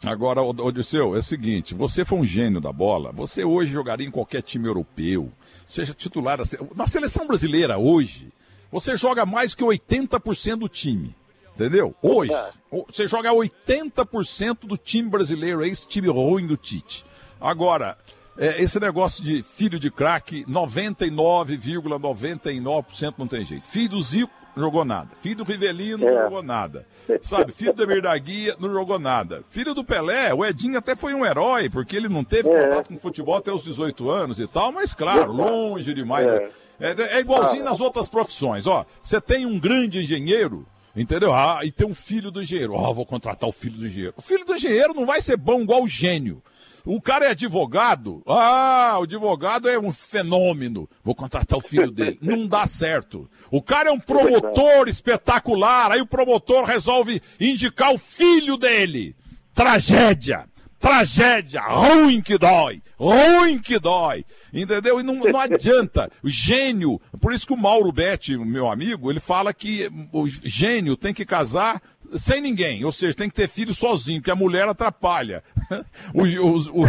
Agora, 0.05 0.43
Odisseu, 0.43 1.15
é 1.15 1.19
o 1.19 1.23
seguinte: 1.23 1.75
você 1.75 2.05
foi 2.05 2.19
um 2.19 2.25
gênio 2.25 2.61
da 2.61 2.73
bola. 2.73 3.13
Você 3.13 3.45
hoje 3.45 3.73
jogaria 3.73 4.07
em 4.07 4.11
qualquer 4.11 4.43
time 4.43 4.67
europeu, 4.67 5.31
seja 5.67 5.95
titular. 5.95 6.39
Na 6.77 6.87
seleção 6.87 7.27
brasileira, 7.27 7.79
hoje, 7.79 8.33
você 8.71 8.97
joga 8.97 9.25
mais 9.25 9.55
que 9.55 9.65
80% 9.65 10.57
do 10.57 10.69
time. 10.69 11.15
Entendeu? 11.55 11.95
Hoje, 12.03 12.33
é. 12.33 12.51
você 12.89 13.07
joga 13.07 13.31
80% 13.31 14.67
do 14.67 14.77
time 14.77 15.09
brasileiro, 15.09 15.65
é 15.65 15.69
esse 15.69 15.87
time 15.87 16.09
ruim 16.09 16.47
do 16.47 16.57
Tite. 16.57 17.07
Agora, 17.41 17.97
é, 18.37 18.61
esse 18.61 18.81
negócio 18.81 19.23
de 19.23 19.43
filho 19.43 19.79
de 19.79 19.91
craque, 19.91 20.45
99,99% 20.47 21.83
,99 21.83 23.15
não 23.17 23.29
tem 23.29 23.45
jeito. 23.45 23.69
Filho 23.69 23.91
do 23.91 24.03
Zico, 24.03 24.33
jogou 24.57 24.85
nada. 24.85 25.15
Filho 25.15 25.37
do 25.37 25.45
Rivelino, 25.45 26.07
é. 26.07 26.13
não 26.13 26.23
jogou 26.23 26.43
nada. 26.43 26.87
Sabe, 27.23 27.53
filho 27.53 27.73
do 27.73 27.83
Emir 27.83 28.03
da 28.03 28.17
Guia, 28.17 28.57
não 28.59 28.73
jogou 28.73 28.99
nada. 28.99 29.45
Filho 29.49 29.75
do 29.75 29.85
Pelé, 29.85 30.33
o 30.35 30.45
Edinho 30.45 30.79
até 30.79 30.97
foi 30.97 31.15
um 31.15 31.25
herói, 31.25 31.69
porque 31.69 31.97
ele 31.97 32.09
não 32.09 32.25
teve 32.25 32.49
é. 32.49 32.63
contato 32.63 32.89
com 32.89 32.99
futebol 32.99 33.37
até 33.37 33.53
os 33.53 33.63
18 33.63 34.11
anos 34.11 34.41
e 34.41 34.47
tal, 34.47 34.73
mas 34.73 34.93
claro, 34.95 35.33
longe 35.33 35.95
demais. 35.95 36.27
É. 36.27 36.51
É, 36.81 37.17
é 37.17 37.21
igualzinho 37.21 37.63
ah. 37.63 37.71
nas 37.71 37.81
outras 37.81 38.09
profissões. 38.09 38.67
Ó, 38.67 38.85
você 39.03 39.21
tem 39.21 39.47
um 39.47 39.59
grande 39.59 40.01
engenheiro, 40.01 40.67
entendeu? 40.95 41.33
Ah, 41.33 41.61
e 41.63 41.71
tem 41.71 41.87
um 41.87 41.95
filho 41.95 42.31
do 42.31 42.43
engenheiro. 42.43 42.75
Ó, 42.75 42.91
oh, 42.91 42.95
vou 42.95 43.07
contratar 43.07 43.49
o 43.49 43.53
filho 43.53 43.79
do 43.79 43.87
engenheiro. 43.87 44.15
O 44.17 44.23
filho 44.23 44.45
do 44.45 44.55
engenheiro 44.55 44.95
não 44.95 45.07
vai 45.07 45.21
ser 45.21 45.37
bom 45.37 45.61
igual 45.61 45.83
o 45.83 45.89
gênio. 45.89 46.43
O 46.85 47.01
cara 47.01 47.25
é 47.25 47.31
advogado. 47.31 48.23
Ah, 48.27 48.97
o 48.99 49.05
advogado 49.05 49.69
é 49.69 49.79
um 49.79 49.91
fenômeno. 49.91 50.89
Vou 51.03 51.15
contratar 51.15 51.59
o 51.59 51.63
filho 51.63 51.91
dele. 51.91 52.19
Não 52.21 52.47
dá 52.47 52.67
certo. 52.67 53.27
O 53.51 53.63
cara 53.63 53.89
é 53.89 53.93
um 53.93 53.99
promotor 53.99 54.87
espetacular. 54.87 55.93
Aí 55.93 56.03
o 56.03 56.07
promotor 56.07 56.65
resolve 56.65 57.23
indicar 57.41 57.91
o 57.95 57.97
filho 57.97 58.59
dele. 58.59 59.17
Tragédia 59.55 60.47
tragédia, 60.85 61.63
ruim 61.63 62.21
que 62.21 62.37
dói, 62.37 62.83
ruim 63.05 63.59
que 63.59 63.79
dói, 63.79 64.25
entendeu? 64.53 65.01
E 65.01 65.03
não, 65.03 65.15
não 65.15 65.39
adianta, 65.39 66.11
gênio, 66.25 67.01
por 67.21 67.33
isso 67.33 67.47
que 67.47 67.53
o 67.53 67.57
Mauro 67.57 67.93
Betti, 67.93 68.37
meu 68.37 68.71
amigo, 68.71 69.11
ele 69.11 69.21
fala 69.21 69.53
que 69.53 69.91
o 70.13 70.27
gênio 70.29 70.97
tem 70.97 71.13
que 71.13 71.25
casar 71.25 71.81
sem 72.15 72.41
ninguém, 72.41 72.85
ou 72.85 72.93
seja, 72.93 73.15
tem 73.15 73.29
que 73.29 73.35
ter 73.35 73.49
filho 73.49 73.75
sozinho, 73.75 74.21
porque 74.21 74.31
a 74.31 74.37
mulher 74.37 74.69
atrapalha. 74.69 75.43
O, 76.13 76.23
o, 76.23 76.85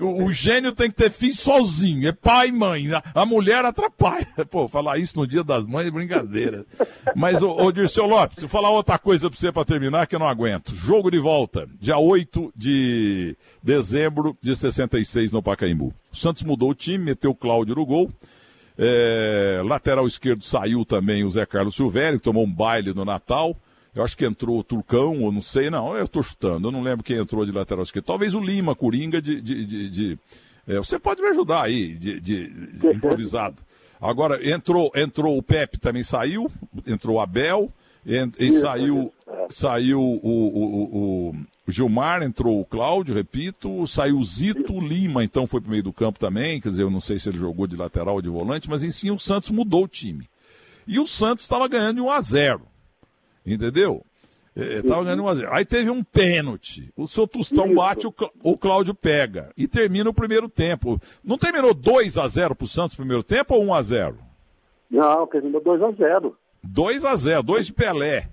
o, 0.00 0.24
o, 0.24 0.32
gênio 0.32 0.72
tem 0.72 0.90
que 0.90 0.96
ter 0.96 1.10
filho 1.10 1.34
sozinho, 1.34 2.08
é 2.08 2.12
pai 2.12 2.48
e 2.48 2.52
mãe, 2.52 2.86
a, 3.14 3.26
mulher 3.26 3.64
atrapalha. 3.64 4.26
Pô, 4.50 4.66
falar 4.66 4.98
isso 4.98 5.16
no 5.18 5.26
dia 5.26 5.44
das 5.44 5.66
mães 5.66 5.86
é 5.86 5.90
brincadeira. 5.90 6.64
Mas, 7.14 7.42
ô, 7.42 7.50
ô 7.50 7.70
Dirceu 7.70 8.06
Lopes, 8.06 8.40
vou 8.40 8.48
falar 8.48 8.70
outra 8.70 8.98
coisa 8.98 9.28
pra 9.28 9.38
você 9.38 9.52
pra 9.52 9.64
terminar 9.64 10.06
que 10.06 10.16
eu 10.16 10.18
não 10.18 10.26
aguento. 10.26 10.74
Jogo 10.74 11.10
de 11.10 11.18
volta, 11.18 11.68
dia 11.78 11.98
8 11.98 12.52
de 12.56 13.36
dezembro 13.62 14.36
de 14.40 14.56
66 14.56 15.21
no 15.30 15.42
Pacaembu. 15.42 15.92
O 16.10 16.16
Santos 16.16 16.42
mudou 16.42 16.70
o 16.70 16.74
time, 16.74 17.04
meteu 17.04 17.30
o 17.30 17.34
Cláudio 17.34 17.74
no 17.74 17.84
gol. 17.84 18.10
É, 18.78 19.60
lateral 19.64 20.06
esquerdo 20.06 20.42
saiu 20.42 20.84
também 20.84 21.22
o 21.24 21.30
Zé 21.30 21.44
Carlos 21.44 21.76
Silvério, 21.76 22.18
que 22.18 22.24
tomou 22.24 22.44
um 22.44 22.52
baile 22.52 22.94
no 22.94 23.04
Natal. 23.04 23.54
Eu 23.94 24.02
acho 24.02 24.16
que 24.16 24.24
entrou 24.24 24.58
o 24.58 24.64
Turcão, 24.64 25.22
ou 25.22 25.30
não 25.30 25.42
sei, 25.42 25.68
não, 25.68 25.94
eu 25.94 26.04
estou 26.04 26.22
chutando, 26.22 26.68
eu 26.68 26.72
não 26.72 26.82
lembro 26.82 27.04
quem 27.04 27.18
entrou 27.18 27.44
de 27.44 27.52
lateral 27.52 27.82
esquerdo. 27.82 28.06
Talvez 28.06 28.32
o 28.32 28.40
Lima, 28.40 28.74
Coringa, 28.74 29.20
de. 29.20 29.40
de, 29.40 29.64
de, 29.66 29.90
de 29.90 30.18
é, 30.66 30.76
você 30.76 30.98
pode 30.98 31.20
me 31.20 31.28
ajudar 31.28 31.62
aí, 31.62 31.94
de, 31.94 32.20
de 32.20 32.52
improvisado. 32.84 33.56
Agora, 34.00 34.48
entrou, 34.48 34.90
entrou 34.96 35.36
o 35.36 35.42
Pepe 35.42 35.78
também 35.78 36.02
saiu, 36.02 36.50
entrou 36.86 37.16
o 37.16 37.20
Abel, 37.20 37.70
ent, 38.06 38.34
e 38.38 38.52
saiu, 38.54 39.12
saiu 39.50 40.00
o, 40.00 40.20
o, 40.22 40.58
o, 40.58 41.30
o, 41.30 41.36
Gilmar, 41.66 42.22
entrou 42.22 42.60
o 42.60 42.64
Cláudio, 42.64 43.14
repito, 43.14 43.86
saiu 43.86 44.18
o 44.18 44.24
Zito, 44.24 44.72
o 44.72 44.80
Lima, 44.80 45.22
então 45.22 45.46
foi 45.46 45.60
para 45.60 45.68
o 45.68 45.70
meio 45.70 45.82
do 45.82 45.92
campo 45.92 46.18
também, 46.18 46.60
quer 46.60 46.70
dizer, 46.70 46.82
eu 46.82 46.90
não 46.90 47.00
sei 47.00 47.18
se 47.18 47.28
ele 47.28 47.38
jogou 47.38 47.66
de 47.66 47.76
lateral 47.76 48.16
ou 48.16 48.22
de 48.22 48.28
volante, 48.28 48.68
mas 48.68 48.82
em 48.82 49.10
o 49.10 49.18
Santos 49.18 49.50
mudou 49.50 49.84
o 49.84 49.88
time. 49.88 50.28
E 50.86 50.98
o 50.98 51.06
Santos 51.06 51.44
estava 51.44 51.68
ganhando 51.68 51.96
de 51.96 52.02
1 52.02 52.10
a 52.10 52.20
0 52.20 52.62
Entendeu? 53.46 54.04
É, 54.54 54.82
tava 54.82 55.04
ganhando 55.04 55.22
1x0. 55.22 55.48
Aí 55.50 55.64
teve 55.64 55.90
um 55.90 56.04
pênalti. 56.04 56.92
O 56.94 57.08
seu 57.08 57.26
Tostão 57.26 57.74
bate, 57.74 58.06
o, 58.06 58.14
o 58.42 58.56
Cláudio 58.56 58.94
pega. 58.94 59.50
E 59.56 59.66
termina 59.66 60.10
o 60.10 60.14
primeiro 60.14 60.48
tempo. 60.48 61.00
Não 61.24 61.38
terminou 61.38 61.74
2x0 61.74 62.54
pro 62.54 62.66
Santos 62.66 62.96
no 62.96 63.02
primeiro 63.02 63.22
tempo 63.22 63.54
ou 63.54 63.64
1x0? 63.64 64.14
Não, 64.90 65.26
terminou 65.26 65.60
2x0. 65.60 66.34
2x0, 66.66 67.42
2 67.42 67.66
de 67.66 67.72
Pelé. 67.72 68.28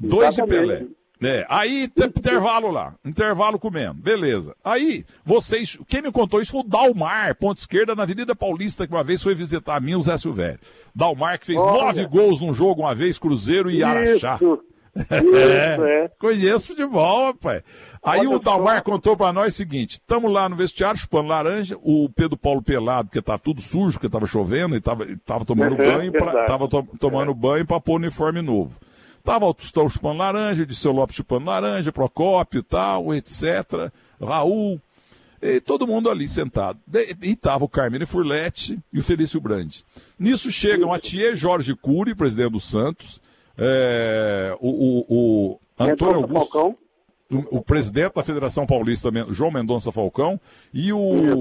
2 0.00 0.34
de 0.34 0.46
Pelé. 0.46 0.86
É, 1.20 1.44
aí 1.48 1.90
intervalo 1.96 2.70
lá, 2.70 2.94
intervalo 3.04 3.58
comendo, 3.58 3.94
beleza. 3.94 4.54
Aí, 4.64 5.04
vocês, 5.24 5.76
quem 5.88 6.00
me 6.00 6.12
contou 6.12 6.40
isso 6.40 6.52
foi 6.52 6.60
o 6.60 6.64
Dalmar, 6.64 7.34
ponto 7.34 7.58
esquerda 7.58 7.94
na 7.94 8.04
Avenida 8.04 8.36
Paulista, 8.36 8.86
que 8.86 8.92
uma 8.92 9.02
vez 9.02 9.22
foi 9.22 9.34
visitar 9.34 9.76
a 9.76 9.80
mim, 9.80 9.96
o 9.96 10.02
Zé 10.02 10.16
Silvério. 10.16 10.60
Dalmar 10.94 11.38
que 11.40 11.46
fez 11.46 11.60
Olha. 11.60 11.86
nove 11.86 12.06
gols 12.06 12.40
num 12.40 12.54
jogo 12.54 12.82
uma 12.82 12.94
vez, 12.94 13.18
Cruzeiro 13.18 13.68
e 13.70 13.82
Araxá. 13.82 14.36
Isso. 14.36 14.60
é, 15.10 16.04
é. 16.04 16.10
Conheço 16.18 16.74
de 16.74 16.84
bola, 16.86 17.28
rapaz. 17.28 17.62
Aí 18.02 18.20
Olha 18.20 18.30
o 18.30 18.38
Dalmar 18.38 18.78
só. 18.78 18.82
contou 18.82 19.16
para 19.16 19.32
nós 19.32 19.54
o 19.54 19.56
seguinte: 19.56 19.92
estamos 19.92 20.32
lá 20.32 20.48
no 20.48 20.56
vestiário 20.56 20.98
chupando 20.98 21.28
laranja, 21.28 21.76
o 21.82 22.08
Pedro 22.08 22.36
Paulo 22.36 22.62
pelado, 22.62 23.08
porque 23.08 23.22
tá 23.22 23.38
tudo 23.38 23.60
sujo, 23.60 23.98
porque 23.98 24.08
tava 24.08 24.26
chovendo 24.26 24.76
e 24.76 24.80
tava, 24.80 25.06
tava 25.24 25.44
tomando 25.44 25.72
uhum, 25.72 25.92
banho, 25.92 26.12
pra, 26.12 26.44
tava 26.44 26.68
to, 26.68 26.86
tomando 26.98 27.32
é. 27.32 27.34
banho 27.34 27.66
para 27.66 27.80
pôr 27.80 27.96
uniforme 27.96 28.40
novo. 28.40 28.72
Tava 29.22 29.46
o 29.46 29.54
Tostão 29.54 29.88
chupando 29.88 30.18
laranja, 30.18 30.64
de 30.64 30.74
seu 30.74 30.92
Lopes 30.92 31.16
chupando 31.16 31.46
laranja, 31.46 31.92
Procópio 31.92 32.60
e 32.60 32.62
tal, 32.62 33.14
etc. 33.14 33.90
Raul, 34.20 34.80
e 35.40 35.60
todo 35.60 35.86
mundo 35.86 36.10
ali 36.10 36.28
sentado. 36.28 36.78
E 37.22 37.30
estava 37.30 37.64
o 37.64 37.68
Carmine 37.68 38.06
Furlete 38.06 38.78
e 38.92 38.98
o 38.98 39.02
Felício 39.02 39.40
Brandi. 39.40 39.84
Nisso 40.18 40.50
chegam 40.50 40.92
a 40.92 40.98
Tia 40.98 41.36
Jorge 41.36 41.74
Cury, 41.74 42.14
presidente 42.14 42.52
do 42.52 42.60
Santos, 42.60 43.20
é, 43.56 44.56
o, 44.60 44.68
o, 44.68 45.52
o 45.52 45.60
Antônio 45.78 46.16
Augusto, 46.16 46.76
o, 47.30 47.58
o, 47.58 47.62
presidente 47.62 48.14
da 48.14 48.22
Federação 48.22 48.66
Paulista, 48.66 49.10
João 49.30 49.50
Mendonça 49.50 49.92
Falcão, 49.92 50.40
e 50.72 50.92
o, 50.92 50.98
o, 50.98 51.38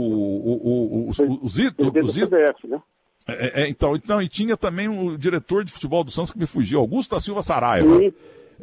o, 0.47 1.09
o, 1.09 1.09
o 1.09 1.49
Zito. 1.49 1.83
O 1.83 2.07
Zito 2.07 2.35
né? 2.67 2.81
É, 3.27 3.63
é, 3.63 3.69
então, 3.69 3.95
então, 3.95 4.21
e 4.21 4.29
tinha 4.29 4.55
também 4.55 4.87
o 4.87 5.17
diretor 5.17 5.63
de 5.63 5.71
futebol 5.71 6.03
do 6.03 6.11
Santos 6.11 6.31
que 6.31 6.39
me 6.39 6.45
fugiu, 6.45 6.79
Augusto 6.79 7.15
da 7.15 7.21
Silva 7.21 7.43
Saraiva. 7.43 7.97
Sim. 7.99 8.13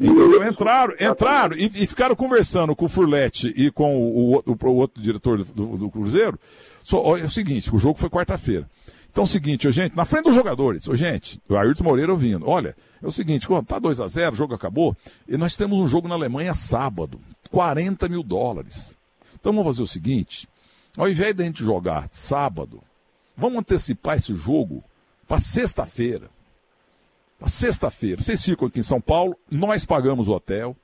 Entendeu? 0.01 0.49
Entraram, 0.49 0.95
entraram 0.99 1.57
e, 1.57 1.67
e, 1.67 1.87
ficaram 1.87 2.17
conversando 2.17 2.75
com 2.75 2.87
o 2.87 2.89
Furlete 2.89 3.53
e 3.57 3.71
com 3.71 3.97
o, 3.97 4.37
o, 4.37 4.43
o, 4.47 4.69
o 4.69 4.75
outro 4.75 5.01
diretor 5.01 5.39
do, 5.39 5.45
do, 5.45 5.77
do 5.77 5.91
Cruzeiro. 5.91 6.39
Só, 6.83 7.17
é 7.17 7.25
o 7.25 7.31
seguinte, 7.31 7.73
o 7.75 7.79
jogo 7.79 7.99
foi 7.99 8.11
quarta-feira. 8.11 8.69
Então 9.11 9.23
é 9.23 9.27
o 9.27 9.29
seguinte, 9.29 9.71
gente, 9.71 9.95
na 9.95 10.05
frente 10.05 10.25
dos 10.25 10.35
jogadores, 10.35 10.89
ô, 10.89 10.97
gente, 10.97 11.41
o 11.49 11.57
Ayrton 11.57 11.85
Moreira 11.85 12.11
ouvindo, 12.11 12.49
olha, 12.49 12.75
é 13.01 13.07
o 13.07 13.13
seguinte, 13.13 13.47
quando 13.47 13.67
tá 13.67 13.79
2 13.79 14.01
a 14.01 14.09
0 14.09 14.33
o 14.33 14.37
jogo 14.37 14.55
acabou, 14.55 14.97
e 15.29 15.37
nós 15.37 15.55
temos 15.55 15.79
um 15.79 15.87
jogo 15.87 16.09
na 16.09 16.17
Alemanha 16.17 16.53
sábado, 16.53 17.21
40 17.51 18.09
mil 18.09 18.25
dólares. 18.25 18.99
Então 19.39 19.53
vamos 19.53 19.69
fazer 19.69 19.85
o 19.85 19.87
seguinte, 19.87 20.49
ao 20.97 21.09
invés 21.09 21.33
de 21.33 21.43
a 21.45 21.47
gente 21.47 21.63
jogar 21.63 22.09
sábado, 22.11 22.83
Vamos 23.37 23.59
antecipar 23.59 24.17
esse 24.17 24.35
jogo 24.35 24.83
para 25.27 25.41
sexta-feira. 25.41 26.31
Para 27.39 27.49
sexta-feira. 27.49 28.21
Vocês 28.21 28.43
ficam 28.43 28.69
aqui 28.69 28.81
em 28.81 28.85
São 28.85 29.01
Paulo, 29.01 29.37
nós 29.51 29.85
pagamos 29.85 30.29
o 30.29 30.33
hotel. 30.33 30.77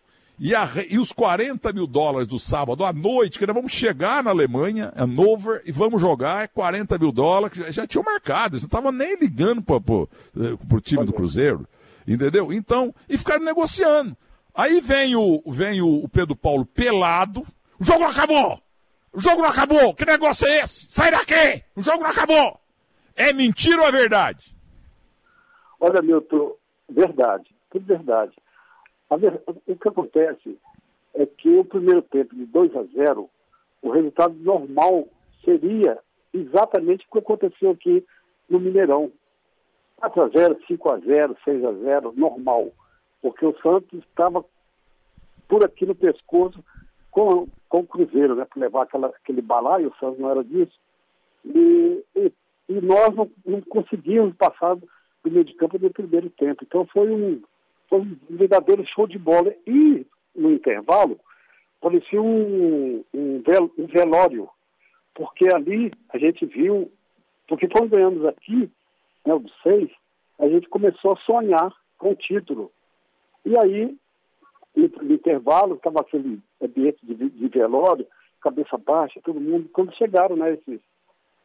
E, 0.42 0.54
a, 0.54 0.66
e, 0.88 0.98
os 0.98 1.12
40 1.12 1.70
mil 1.70 1.86
dólares 1.86 2.26
do 2.26 2.38
sábado 2.38 2.82
à 2.82 2.94
noite, 2.94 3.38
que 3.38 3.46
nós 3.46 3.54
vamos 3.54 3.72
chegar 3.72 4.24
na 4.24 4.30
Alemanha, 4.30 4.90
Hannover, 4.96 5.60
e 5.66 5.70
vamos 5.70 6.00
jogar, 6.00 6.44
é 6.44 6.46
40 6.46 6.96
mil 6.96 7.12
dólares, 7.12 7.58
já, 7.58 7.70
já 7.70 7.86
tinham 7.86 8.02
marcado, 8.02 8.54
eles 8.54 8.62
não 8.62 8.68
estavam 8.68 8.90
nem 8.90 9.18
ligando 9.18 9.60
para 9.60 9.76
o 9.76 10.08
eh, 10.38 10.80
time 10.80 11.04
do 11.04 11.12
Cruzeiro, 11.12 11.68
entendeu? 12.08 12.54
Então, 12.54 12.94
e 13.06 13.18
ficaram 13.18 13.44
negociando. 13.44 14.16
Aí 14.54 14.80
vem 14.80 15.14
o, 15.14 15.42
vem 15.46 15.82
o 15.82 16.08
Pedro 16.08 16.34
Paulo 16.34 16.64
pelado, 16.64 17.46
o 17.78 17.84
jogo 17.84 18.04
acabou! 18.04 18.58
O 19.12 19.20
jogo 19.20 19.42
não 19.42 19.48
acabou! 19.48 19.94
Que 19.94 20.04
negócio 20.04 20.46
é 20.46 20.60
esse? 20.60 20.86
Sai 20.90 21.10
daqui! 21.10 21.64
O 21.76 21.82
jogo 21.82 22.02
não 22.02 22.10
acabou! 22.10 22.60
É 23.16 23.32
mentira 23.32 23.82
ou 23.82 23.88
é 23.88 23.92
verdade? 23.92 24.54
Olha, 25.80 26.00
Milton, 26.00 26.54
verdade, 26.88 27.54
tudo 27.70 27.86
verdade. 27.86 28.32
Ver... 29.18 29.42
O 29.66 29.76
que 29.76 29.88
acontece 29.88 30.58
é 31.14 31.26
que 31.26 31.48
o 31.48 31.64
primeiro 31.64 32.02
tempo 32.02 32.34
de 32.34 32.46
2 32.46 32.76
a 32.76 32.84
0, 32.84 33.28
o 33.82 33.90
resultado 33.90 34.34
normal 34.34 35.08
seria 35.44 35.98
exatamente 36.32 37.04
o 37.06 37.12
que 37.12 37.18
aconteceu 37.18 37.70
aqui 37.70 38.06
no 38.48 38.60
Mineirão. 38.60 39.10
4 39.96 40.22
a 40.22 40.28
0, 40.28 40.58
5 40.66 40.92
a 40.92 40.98
0, 40.98 41.36
6 41.44 41.64
a 41.64 41.72
0, 41.72 42.12
normal. 42.16 42.72
Porque 43.20 43.44
o 43.44 43.56
Santos 43.60 43.98
estava 44.08 44.44
por 45.48 45.64
aqui 45.64 45.84
no 45.84 45.94
pescoço 45.94 46.64
com, 47.10 47.48
com 47.68 47.80
o 47.80 47.86
Cruzeiro, 47.86 48.34
né? 48.34 48.44
Para 48.44 48.60
levar 48.60 48.82
aquela, 48.82 49.08
aquele 49.08 49.42
balaio, 49.42 49.88
o 49.88 49.96
Santos 49.98 50.18
não 50.18 50.30
era 50.30 50.44
disso. 50.44 50.78
E, 51.44 52.04
e, 52.16 52.32
e 52.68 52.80
nós 52.80 53.14
não, 53.14 53.30
não, 53.44 53.60
conseguimos 53.62 54.34
passar 54.36 54.76
do 54.76 54.88
meio 55.30 55.44
de 55.44 55.54
campo 55.54 55.78
no 55.78 55.90
primeiro 55.90 56.30
tempo. 56.30 56.64
Então 56.64 56.86
foi 56.86 57.10
um, 57.10 57.42
foi 57.88 58.00
um 58.00 58.16
verdadeiro 58.30 58.86
show 58.86 59.06
de 59.06 59.18
bola. 59.18 59.54
E 59.66 60.06
no 60.34 60.52
intervalo, 60.52 61.18
parecia 61.80 62.20
um, 62.20 63.04
um, 63.12 63.42
vel, 63.46 63.70
um 63.76 63.86
velório, 63.86 64.48
porque 65.14 65.52
ali 65.52 65.92
a 66.10 66.18
gente 66.18 66.46
viu, 66.46 66.90
porque 67.48 67.68
quando 67.68 67.90
ganhamos 67.90 68.24
aqui, 68.26 68.70
né, 69.26 69.34
o 69.34 69.44
seis, 69.62 69.90
a 70.38 70.48
gente 70.48 70.68
começou 70.68 71.12
a 71.12 71.20
sonhar 71.20 71.72
com 71.98 72.10
o 72.12 72.16
título. 72.16 72.70
E 73.44 73.58
aí, 73.58 73.96
no 74.74 75.12
intervalo, 75.12 75.74
estava 75.74 76.00
aquele 76.00 76.40
ambiente 76.62 76.98
de, 77.02 77.14
de, 77.14 77.48
velório, 77.48 78.06
cabeça 78.40 78.78
baixa, 78.78 79.20
todo 79.22 79.40
mundo. 79.40 79.68
Quando 79.72 79.94
chegaram 79.94 80.36
né, 80.36 80.54
esses 80.54 80.80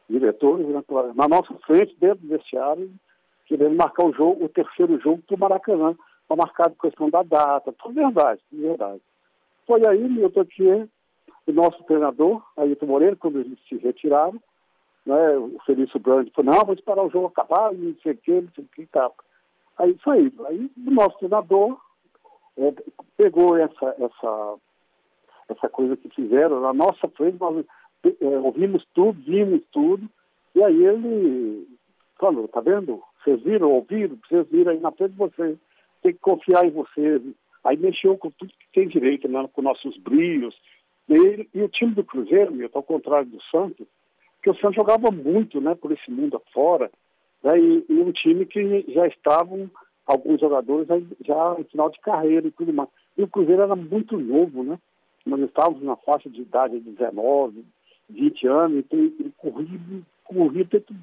diretores 0.08 0.66
né, 0.66 0.82
na 1.14 1.28
nossa 1.28 1.52
frente, 1.66 1.96
dentro 1.98 2.18
do 2.18 2.28
vestiário, 2.28 2.90
querendo 3.46 3.76
marcar 3.76 4.06
o 4.06 4.12
jogo, 4.12 4.44
o 4.44 4.48
terceiro 4.48 4.98
jogo 5.00 5.22
do 5.28 5.38
Maracanã, 5.38 5.96
para 6.28 6.36
marcar 6.36 6.68
a 6.68 6.82
questão 6.82 7.08
da 7.10 7.22
data, 7.22 7.72
tudo 7.72 7.94
verdade, 7.94 8.40
tudo 8.50 8.62
verdade. 8.62 9.00
Foi 9.66 9.84
aí, 9.86 10.08
Milton, 10.08 10.44
que 10.44 10.88
o 11.46 11.52
nosso 11.52 11.82
treinador, 11.84 12.42
Ailton 12.56 12.86
Moreira, 12.86 13.16
quando 13.16 13.40
eles 13.40 13.58
se 13.68 13.76
retiraram, 13.76 14.40
né, 15.04 15.36
o 15.38 15.58
Felício 15.64 16.00
Brandi 16.00 16.32
falou, 16.32 16.52
não, 16.52 16.64
vou 16.64 16.74
esperar 16.74 17.04
o 17.04 17.10
jogo 17.10 17.26
acabar, 17.26 17.72
não 17.72 17.94
sei 18.02 18.12
o 18.12 18.16
que, 18.16 18.32
não 18.32 18.48
sei 18.54 18.64
o 18.64 18.68
que, 18.74 18.86
tá. 18.86 19.10
Aí 19.78 19.96
foi, 20.02 20.32
aí 20.46 20.70
o 20.76 20.90
nosso 20.90 21.16
treinador 21.18 21.78
é, 22.58 22.74
pegou 23.16 23.56
essa, 23.56 23.94
essa, 23.98 24.54
essa 25.48 25.68
coisa 25.68 25.96
que 25.96 26.08
fizeram 26.10 26.60
na 26.60 26.72
nossa 26.72 27.08
frente, 27.08 27.38
nós 27.40 27.64
é, 28.04 28.38
ouvimos 28.38 28.84
tudo, 28.94 29.20
vimos 29.22 29.62
tudo, 29.72 30.08
e 30.54 30.64
aí 30.64 30.84
ele 30.84 31.66
falou, 32.18 32.48
tá 32.48 32.60
vendo? 32.60 33.02
Vocês 33.22 33.42
viram, 33.42 33.70
ouviram, 33.72 34.16
vocês 34.26 34.46
viram 34.48 34.72
aí 34.72 34.80
na 34.80 34.92
frente 34.92 35.12
de 35.12 35.18
vocês, 35.18 35.58
tem 36.02 36.12
que 36.12 36.20
confiar 36.20 36.64
em 36.64 36.70
vocês. 36.70 37.22
Aí 37.64 37.76
mexeu 37.76 38.16
com 38.16 38.30
tudo 38.30 38.52
que 38.52 38.72
tem 38.72 38.88
direito, 38.88 39.28
né, 39.28 39.48
com 39.52 39.60
nossos 39.60 39.96
brilhos. 39.98 40.56
E, 41.08 41.48
e 41.52 41.62
o 41.62 41.68
time 41.68 41.94
do 41.94 42.04
Cruzeiro, 42.04 42.52
meu, 42.52 42.70
ao 42.72 42.82
contrário 42.82 43.28
do 43.28 43.42
Santos, 43.50 43.86
que 44.42 44.50
o 44.50 44.54
Santos 44.54 44.76
jogava 44.76 45.10
muito 45.10 45.60
né, 45.60 45.74
por 45.74 45.90
esse 45.92 46.10
mundo 46.10 46.36
afora, 46.36 46.90
né, 47.42 47.58
e, 47.58 47.84
e 47.88 48.00
um 48.00 48.12
time 48.12 48.46
que 48.46 48.84
já 48.92 49.06
estavam 49.08 49.68
alguns 50.06 50.40
jogadores 50.40 50.86
já 51.24 51.56
em 51.58 51.64
final 51.64 51.90
de 51.90 52.00
carreira 52.00 52.46
e 52.46 52.52
tudo 52.52 52.72
mais. 52.72 52.88
E 53.18 53.22
o 53.22 53.28
Cruzeiro 53.28 53.62
era 53.62 53.74
muito 53.74 54.16
novo, 54.16 54.62
né? 54.62 54.78
Nós 55.24 55.40
estávamos 55.40 55.82
na 55.82 55.96
faixa 55.96 56.30
de 56.30 56.42
idade 56.42 56.78
de 56.78 56.90
19, 56.90 57.64
20 58.08 58.46
anos, 58.46 58.84
e, 58.92 58.96
e 58.96 59.32
corria, 59.36 59.80
corria 60.24 60.66
feito, 60.66 60.94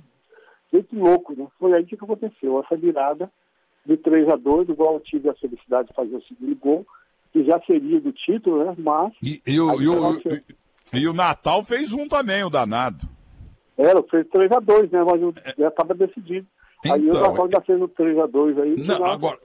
feito 0.71 0.95
louco, 0.95 1.33
né? 1.35 1.47
Foi 1.59 1.73
aí 1.73 1.85
que 1.85 1.95
aconteceu, 1.95 2.61
essa 2.61 2.77
virada 2.77 3.29
de 3.85 3.97
3 3.97 4.29
a 4.29 4.37
2 4.37 4.69
igual 4.69 4.93
eu 4.93 4.99
tive 5.01 5.29
a 5.29 5.33
felicidade 5.33 5.89
de 5.89 5.93
fazer 5.93 6.15
o 6.15 6.23
segundo 6.23 6.55
gol, 6.55 6.87
que 7.33 7.43
já 7.43 7.59
seria 7.65 7.99
do 7.99 8.13
título, 8.13 8.63
né? 8.63 8.75
Mas. 8.77 9.13
E, 9.21 9.41
e, 9.45 9.59
o, 9.59 9.81
e, 9.81 9.87
o, 9.89 10.21
e 10.93 11.07
o 11.07 11.13
Natal 11.13 11.63
fez 11.63 11.91
um 11.91 12.07
também, 12.07 12.43
o 12.43 12.49
danado. 12.49 13.05
Era, 13.77 14.01
fez 14.03 14.25
3 14.29 14.51
a 14.51 14.59
2 14.59 14.91
né? 14.91 15.03
Mas 15.03 15.55
já 15.57 15.67
estava 15.67 15.93
decidido. 15.93 16.47
Então, 16.83 16.95
aí 16.95 17.09
o 17.09 17.13
Natal 17.13 17.49
já 17.49 17.61
fez 17.61 17.81
o 17.81 17.87
3x2 17.87 18.61
aí. 18.61 18.75
Não, 18.77 19.05
agora, 19.05 19.39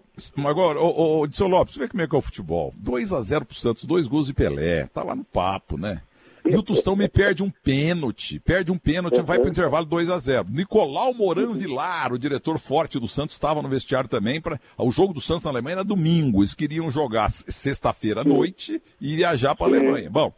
agora 0.45 0.81
ô, 0.81 1.23
ô, 1.23 1.29
seu 1.31 1.47
Lopes, 1.47 1.77
vê 1.77 1.89
como 1.89 2.03
é 2.03 2.09
que 2.09 2.15
é 2.15 2.19
o 2.19 2.23
futebol. 2.23 2.75
2x0 2.83 3.45
pro 3.45 3.55
Santos, 3.55 3.85
dois 3.85 4.09
gols 4.09 4.27
de 4.27 4.35
Pelé. 4.35 4.87
Tá 4.93 5.03
lá 5.03 5.15
no 5.15 5.25
papo, 5.25 5.79
né? 5.79 6.03
E 6.45 6.57
o 6.57 6.63
Tostão 6.63 6.97
me 6.97 7.07
perde 7.09 7.43
um 7.43 7.51
pênalti. 7.51 8.41
Perde 8.41 8.73
um 8.73 8.79
pênalti, 8.79 9.21
vai 9.21 9.39
pro 9.39 9.51
intervalo 9.51 9.85
2 9.85 10.09
a 10.09 10.19
0 10.19 10.47
Nicolau 10.51 11.13
Moran 11.13 11.53
Vilar, 11.53 12.13
o 12.13 12.19
diretor 12.19 12.59
forte 12.59 12.99
do 12.99 13.07
Santos, 13.07 13.35
estava 13.35 13.61
no 13.61 13.69
vestiário 13.69 14.09
também. 14.09 14.41
Pra... 14.41 14.59
O 14.79 14.91
jogo 14.91 15.13
do 15.13 15.21
Santos 15.21 15.45
na 15.45 15.51
Alemanha 15.51 15.75
era 15.75 15.85
domingo. 15.85 16.41
Eles 16.41 16.55
queriam 16.55 16.91
jogar 16.91 17.31
sexta-feira 17.31 18.23
à 18.23 18.25
noite 18.25 18.81
e 19.01 19.17
viajar 19.17 19.55
para 19.55 19.67
a 19.67 19.69
Alemanha. 19.69 20.09
Bom, 20.09 20.33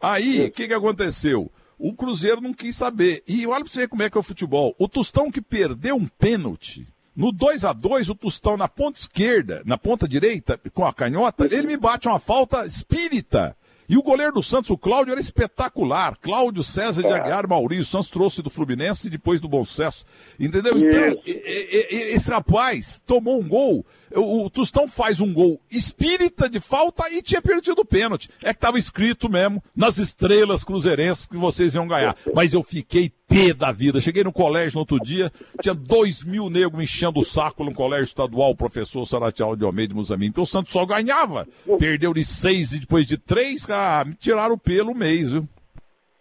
aí, 0.00 0.46
o 0.46 0.50
que, 0.50 0.66
que 0.66 0.74
aconteceu? 0.74 1.50
O 1.82 1.94
Cruzeiro 1.94 2.42
não 2.42 2.52
quis 2.52 2.76
saber. 2.76 3.22
E 3.26 3.46
olha 3.46 3.64
para 3.64 3.72
você 3.72 3.80
ver 3.80 3.88
como 3.88 4.02
é 4.02 4.10
que 4.10 4.18
é 4.18 4.20
o 4.20 4.22
futebol. 4.22 4.74
O 4.78 4.86
Tostão 4.86 5.30
que 5.30 5.40
perdeu 5.40 5.96
um 5.96 6.06
pênalti. 6.06 6.86
No 7.16 7.32
2 7.32 7.64
a 7.64 7.72
2 7.72 8.10
o 8.10 8.14
Tostão 8.14 8.56
na 8.56 8.68
ponta 8.68 9.00
esquerda, 9.00 9.62
na 9.64 9.78
ponta 9.78 10.06
direita, 10.06 10.60
com 10.74 10.84
a 10.84 10.92
canhota, 10.92 11.46
ele 11.46 11.66
me 11.66 11.76
bate 11.78 12.06
uma 12.06 12.18
falta 12.18 12.66
espírita. 12.66 13.56
E 13.90 13.96
o 13.96 14.02
goleiro 14.04 14.34
do 14.34 14.42
Santos, 14.42 14.70
o 14.70 14.78
Cláudio, 14.78 15.10
era 15.10 15.20
espetacular. 15.20 16.16
Cláudio 16.20 16.62
César 16.62 17.02
de 17.02 17.08
é. 17.08 17.12
Aguiar 17.12 17.48
Maurício. 17.48 17.86
Santos 17.86 18.08
trouxe 18.08 18.40
do 18.40 18.48
Fluminense 18.48 19.08
e 19.08 19.10
depois 19.10 19.40
do 19.40 19.48
Bom 19.48 19.64
Sucesso. 19.64 20.04
Entendeu? 20.38 20.78
Então, 20.78 21.20
esse 21.26 22.30
rapaz 22.30 23.02
tomou 23.04 23.40
um 23.40 23.48
gol. 23.48 23.84
O, 24.14 24.44
o 24.44 24.50
Tostão 24.50 24.88
faz 24.88 25.20
um 25.20 25.32
gol 25.32 25.60
espírita 25.70 26.48
de 26.48 26.60
falta 26.60 27.10
e 27.10 27.22
tinha 27.22 27.40
perdido 27.40 27.80
o 27.80 27.84
pênalti. 27.84 28.28
É 28.42 28.52
que 28.52 28.58
estava 28.58 28.78
escrito 28.78 29.28
mesmo 29.28 29.62
nas 29.74 29.98
estrelas 29.98 30.64
cruzeirenses 30.64 31.26
que 31.26 31.36
vocês 31.36 31.74
iam 31.74 31.86
ganhar. 31.86 32.16
Mas 32.34 32.52
eu 32.54 32.62
fiquei 32.62 33.12
pé 33.28 33.54
da 33.54 33.70
vida. 33.70 34.00
Cheguei 34.00 34.24
no 34.24 34.32
colégio 34.32 34.74
no 34.74 34.80
outro 34.80 34.98
dia, 34.98 35.32
tinha 35.62 35.74
dois 35.74 36.24
mil 36.24 36.50
negros 36.50 36.76
me 36.76 36.84
enchendo 36.84 37.20
o 37.20 37.24
saco 37.24 37.64
no 37.64 37.72
colégio 37.72 38.04
estadual, 38.04 38.50
o 38.50 38.56
professor 38.56 39.06
Saratial 39.06 39.54
de 39.54 39.64
Almeida 39.64 39.94
Musamin. 39.94 40.26
Então 40.26 40.42
o 40.42 40.46
Santos 40.46 40.72
só 40.72 40.84
ganhava. 40.84 41.46
Perdeu 41.78 42.12
de 42.12 42.24
seis 42.24 42.72
e 42.72 42.80
depois 42.80 43.06
de 43.06 43.16
três, 43.16 43.68
ah, 43.70 44.04
me 44.04 44.14
tiraram 44.14 44.54
o 44.54 44.58
pelo 44.58 44.94
mês, 44.94 45.30
viu? 45.30 45.48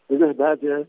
É 0.09 0.15
verdade, 0.15 0.67
é. 0.67 0.85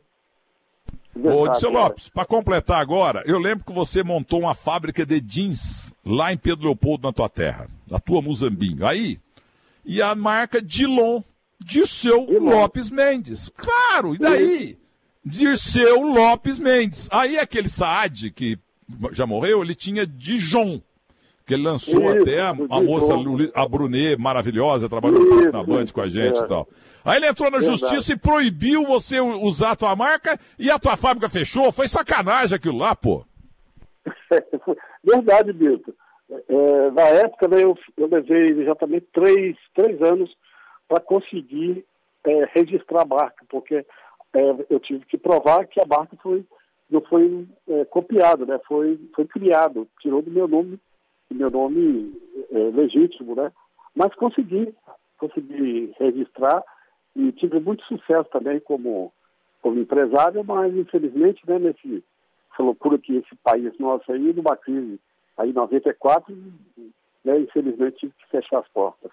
Ô, 1.14 1.46
é. 1.46 1.68
Lopes, 1.68 2.09
para 2.09 2.25
completar 2.25 2.81
agora, 2.81 3.23
eu 3.27 3.38
lembro 3.38 3.64
que 3.64 3.73
você 3.73 4.03
montou 4.03 4.40
uma 4.40 4.55
fábrica 4.55 5.05
de 5.05 5.20
jeans 5.20 5.92
lá 6.05 6.33
em 6.33 6.37
Pedro 6.37 6.66
Leopoldo, 6.66 7.07
na 7.07 7.12
tua 7.12 7.29
terra, 7.29 7.68
na 7.90 7.99
tua 7.99 8.23
Muzambinho. 8.23 8.87
Aí, 8.87 9.18
e 9.85 10.01
a 10.01 10.14
marca 10.14 10.62
Dilon, 10.62 11.20
Dirceu 11.59 12.27
Lopes 12.40 12.90
Mendes. 12.90 13.51
Claro, 13.57 14.14
e 14.14 14.18
daí? 14.18 14.79
Dirceu 15.25 16.01
Lopes 16.03 16.59
Mendes. 16.59 17.09
Aí 17.11 17.38
aquele 17.38 17.68
Saad, 17.68 18.31
que 18.31 18.59
já 19.12 19.27
morreu, 19.27 19.62
ele 19.62 19.75
tinha 19.75 20.07
Dijon. 20.07 20.81
Que 21.46 21.55
ele 21.55 21.64
lançou 21.64 22.01
Isso, 22.11 22.23
até 22.23 22.40
a, 22.40 22.51
a 22.51 22.81
moça, 22.81 23.12
a 23.55 23.68
Brunet, 23.68 24.16
maravilhosa, 24.16 24.88
trabalhou 24.88 25.40
Isso, 25.40 25.53
na 25.53 25.64
Band 25.64 25.87
com 25.87 26.01
a 26.01 26.09
gente 26.09 26.38
é. 26.38 26.44
e 26.44 26.49
tal. 26.49 26.68
Aí 27.05 27.17
ele 27.17 27.29
entrou 27.29 27.51
na 27.51 27.59
Verdade. 27.59 27.81
justiça 27.81 28.13
e 28.13 28.19
proibiu 28.19 28.85
você 28.85 29.21
usar 29.21 29.73
a 29.73 29.77
tua 29.77 29.97
marca 29.97 30.39
e 30.59 30.71
a 30.71 30.79
tua 30.79 30.97
fábrica 30.97 31.29
fechou. 31.29 31.73
Foi 31.73 31.89
sacanagem 31.89 32.57
aquilo 32.57 32.79
lá, 32.79 32.95
pô. 32.95 33.25
Verdade, 35.03 35.53
Bito. 35.53 35.95
É, 36.49 36.91
na 36.93 37.03
época, 37.03 37.49
né, 37.49 37.63
eu, 37.65 37.77
eu 37.97 38.07
levei 38.07 38.51
exatamente 38.61 39.07
três, 39.13 39.57
três 39.75 40.01
anos 40.03 40.31
para 40.89 41.01
conseguir 41.01 41.85
é, 42.25 42.49
registrar 42.55 43.03
a 43.03 43.07
marca, 43.07 43.45
porque 43.49 43.85
é, 44.33 44.41
eu 44.69 44.79
tive 44.79 45.05
que 45.07 45.19
provar 45.19 45.67
que 45.67 45.81
a 45.81 45.87
marca 45.87 46.17
foi, 46.23 46.45
não 46.89 47.01
foi 47.03 47.47
é, 47.69 47.85
copiada, 47.87 48.45
né? 48.47 48.61
Foi, 48.67 48.99
foi 49.15 49.27
criado, 49.27 49.89
tirou 50.01 50.23
do 50.23 50.31
meu 50.31 50.47
nome, 50.47 50.79
do 51.31 51.37
meu 51.37 51.51
nome 51.51 52.13
é, 52.51 52.59
legítimo, 52.59 53.35
né? 53.35 53.51
Mas 53.95 54.15
consegui, 54.15 54.73
consegui 55.19 55.93
registrar 55.99 56.63
e 57.16 57.33
tive 57.33 57.61
muito 57.61 57.85
sucesso 57.85 58.29
também 58.31 58.61
como, 58.61 59.12
como 59.62 59.81
empresário, 59.81 60.44
mas 60.44 60.75
infelizmente, 60.75 61.42
né, 61.46 61.59
nesse, 61.59 62.05
essa 62.53 62.62
loucura 62.62 62.99
que 62.99 63.16
esse 63.16 63.35
país 63.42 63.73
nosso 63.79 64.11
aí, 64.12 64.33
numa 64.33 64.57
crise 64.57 64.99
aí 65.37 65.51
em 65.51 65.55
94, 65.55 66.37
né, 67.25 67.40
infelizmente 67.40 67.99
tive 67.99 68.12
que 68.12 68.31
fechar 68.31 68.59
as 68.61 68.68
portas. 68.68 69.11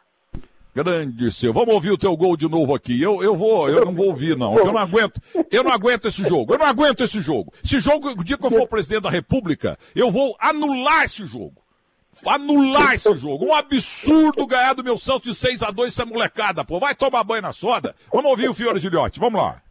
Grande 0.75 1.31
seu. 1.31 1.51
Vamos 1.51 1.73
ouvir 1.73 1.89
o 1.89 1.97
teu 1.97 2.15
gol 2.15 2.37
de 2.37 2.47
novo 2.47 2.75
aqui. 2.75 3.01
Eu, 3.01 3.23
eu 3.23 3.35
vou, 3.35 3.67
eu 3.67 3.83
não 3.83 3.95
vou 3.95 4.09
ouvir, 4.09 4.37
não. 4.37 4.55
Eu 4.55 4.67
não 4.67 4.77
aguento. 4.77 5.19
Eu 5.51 5.63
não 5.63 5.71
aguento 5.71 6.07
esse 6.07 6.23
jogo. 6.23 6.53
Eu 6.53 6.59
não 6.59 6.67
aguento 6.67 7.01
esse 7.01 7.19
jogo. 7.19 7.51
Esse 7.63 7.79
jogo, 7.79 8.09
o 8.09 8.23
dia 8.23 8.37
que 8.37 8.45
eu 8.45 8.51
for 8.51 8.67
presidente 8.67 9.01
da 9.01 9.09
República, 9.09 9.75
eu 9.95 10.11
vou 10.11 10.35
anular 10.39 11.05
esse 11.05 11.25
jogo. 11.25 11.55
Anular 12.25 12.93
esse 12.93 13.15
jogo. 13.15 13.45
Um 13.45 13.53
absurdo 13.55 14.47
ganhar 14.47 14.73
do 14.73 14.83
meu 14.83 14.97
Santos 14.97 15.23
de 15.23 15.33
6 15.35 15.63
a 15.63 15.71
2 15.71 15.89
essa 15.89 16.05
molecada, 16.05 16.63
pô. 16.63 16.79
Vai 16.79 16.95
tomar 16.95 17.23
banho 17.23 17.41
na 17.41 17.53
soda. 17.53 17.95
Vamos 18.11 18.31
ouvir 18.31 18.49
o 18.49 18.53
Fiore 18.53 18.79
Gilhote. 18.79 19.19
Vamos 19.19 19.41
lá. 19.41 19.61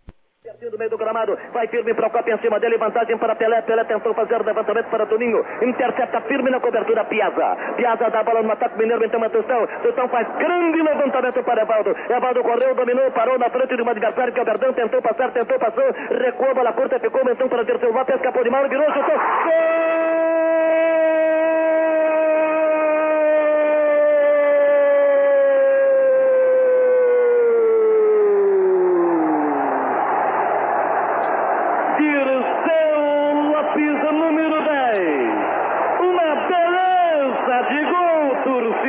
do 0.70 0.78
meio 0.78 0.90
do 0.90 0.96
gramado. 0.96 1.36
Vai 1.52 1.66
firme 1.68 1.92
para 1.94 2.06
o 2.06 2.10
copo 2.10 2.30
em 2.30 2.38
cima 2.38 2.58
dele. 2.58 2.78
Vantagem 2.78 3.18
para 3.18 3.36
Pelé. 3.36 3.62
Pelé 3.62 3.84
tentou 3.84 4.14
fazer 4.14 4.40
o 4.40 4.44
levantamento 4.44 4.86
para 4.86 5.06
Toninho. 5.06 5.44
Intercepta 5.62 6.20
firme 6.22 6.50
na 6.50 6.60
cobertura 6.60 7.04
Piazza. 7.04 7.56
Piazza 7.76 8.10
dá 8.10 8.20
a 8.20 8.24
bola 8.24 8.42
no 8.42 8.52
ataque 8.52 8.78
mineiro. 8.78 9.04
Então 9.04 9.22
atenção. 9.22 9.66
Tostão 9.82 10.08
faz 10.08 10.26
grande 10.38 10.82
levantamento 10.82 11.42
para 11.44 11.62
Evaldo. 11.62 11.90
Evaldo 12.08 12.42
correu, 12.42 12.74
dominou, 12.74 13.10
parou 13.12 13.38
na 13.38 13.50
frente 13.50 13.76
de 13.76 13.82
um 13.82 13.88
adversário 13.88 14.32
que 14.32 14.38
é 14.38 14.42
o 14.42 14.46
Verdão. 14.46 14.72
Tentou 14.72 15.02
passar, 15.02 15.32
tentou, 15.32 15.58
passou. 15.58 15.84
Recuou, 16.10 16.54
bola 16.54 16.72
curta, 16.72 16.98
ficou 16.98 17.20
então 17.30 17.48
para 17.48 17.64
Dirceu 17.64 17.92
Lopes. 17.92 18.16
Escapou 18.16 18.42
de 18.42 18.50
mal, 18.50 18.68
virou, 18.68 18.86
chutou. 18.86 19.16
Gol! 19.16 20.95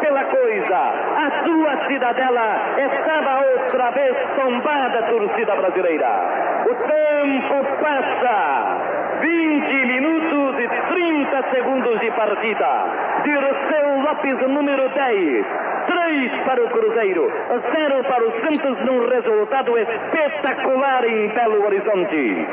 pela 0.00 0.24
coisa, 0.24 0.76
a 0.76 1.44
sua 1.44 1.86
cidadela 1.88 2.78
estava 2.78 3.46
outra 3.46 3.90
vez 3.90 4.16
tombada, 4.36 5.02
torcida 5.04 5.56
brasileira. 5.56 6.64
O 6.70 6.74
tempo 6.74 7.82
passa. 7.82 8.94
20 9.20 9.86
minutos 9.86 10.60
e 10.60 10.68
30 10.68 11.50
segundos 11.54 12.00
de 12.00 12.10
partida. 12.10 13.22
Dirceu 13.24 14.02
Lopes, 14.02 14.48
número 14.48 14.88
10. 14.92 15.46
3 15.86 16.44
para 16.44 16.64
o 16.64 16.70
Cruzeiro, 16.70 17.30
0 17.48 18.04
para 18.04 18.28
o 18.28 18.32
Santos, 18.40 18.86
num 18.86 19.08
resultado 19.08 19.78
espetacular 19.78 21.04
em 21.04 21.28
Belo 21.28 21.64
Horizonte. 21.64 22.46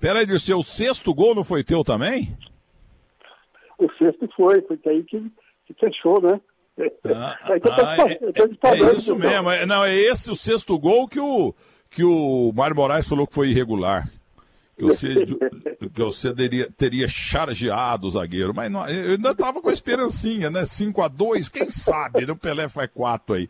Peraí, 0.00 0.26
Dirceu, 0.26 0.58
o 0.58 0.64
sexto 0.64 1.12
gol 1.14 1.34
não 1.34 1.44
foi 1.44 1.64
teu 1.64 1.82
também? 1.82 2.28
o 3.78 3.88
sexto 3.92 4.28
foi, 4.36 4.60
foi 4.62 4.78
aí 4.86 5.04
que, 5.04 5.30
que 5.68 5.74
fechou, 5.74 6.20
né? 6.20 6.40
Ah, 7.04 7.36
ah, 7.42 7.56
é, 8.06 8.82
é, 8.82 8.94
isso 8.94 9.12
então. 9.12 9.16
mesmo. 9.16 9.50
É, 9.50 9.66
não, 9.66 9.84
é 9.84 9.96
esse 9.96 10.30
o 10.30 10.36
sexto 10.36 10.78
gol 10.78 11.08
que 11.08 11.18
o, 11.18 11.52
que 11.90 12.04
o 12.04 12.52
Mário 12.54 12.76
Moraes 12.76 13.08
falou 13.08 13.26
que 13.26 13.34
foi 13.34 13.48
irregular. 13.48 14.08
Que 14.76 14.84
você, 14.84 15.26
que 15.92 16.00
você 16.00 16.32
teria, 16.32 16.70
teria 16.70 17.08
chargeado 17.08 18.06
o 18.06 18.10
zagueiro. 18.10 18.54
Mas 18.54 18.70
não, 18.70 18.88
eu 18.88 19.12
ainda 19.12 19.34
tava 19.34 19.60
com 19.60 19.68
a 19.68 19.72
esperancinha, 19.72 20.50
né? 20.50 20.64
5 20.64 21.02
a 21.02 21.08
2 21.08 21.48
quem 21.48 21.68
sabe? 21.68 22.24
O 22.30 22.36
Pelé 22.36 22.68
faz 22.68 22.88
4 22.94 23.34
aí. 23.34 23.48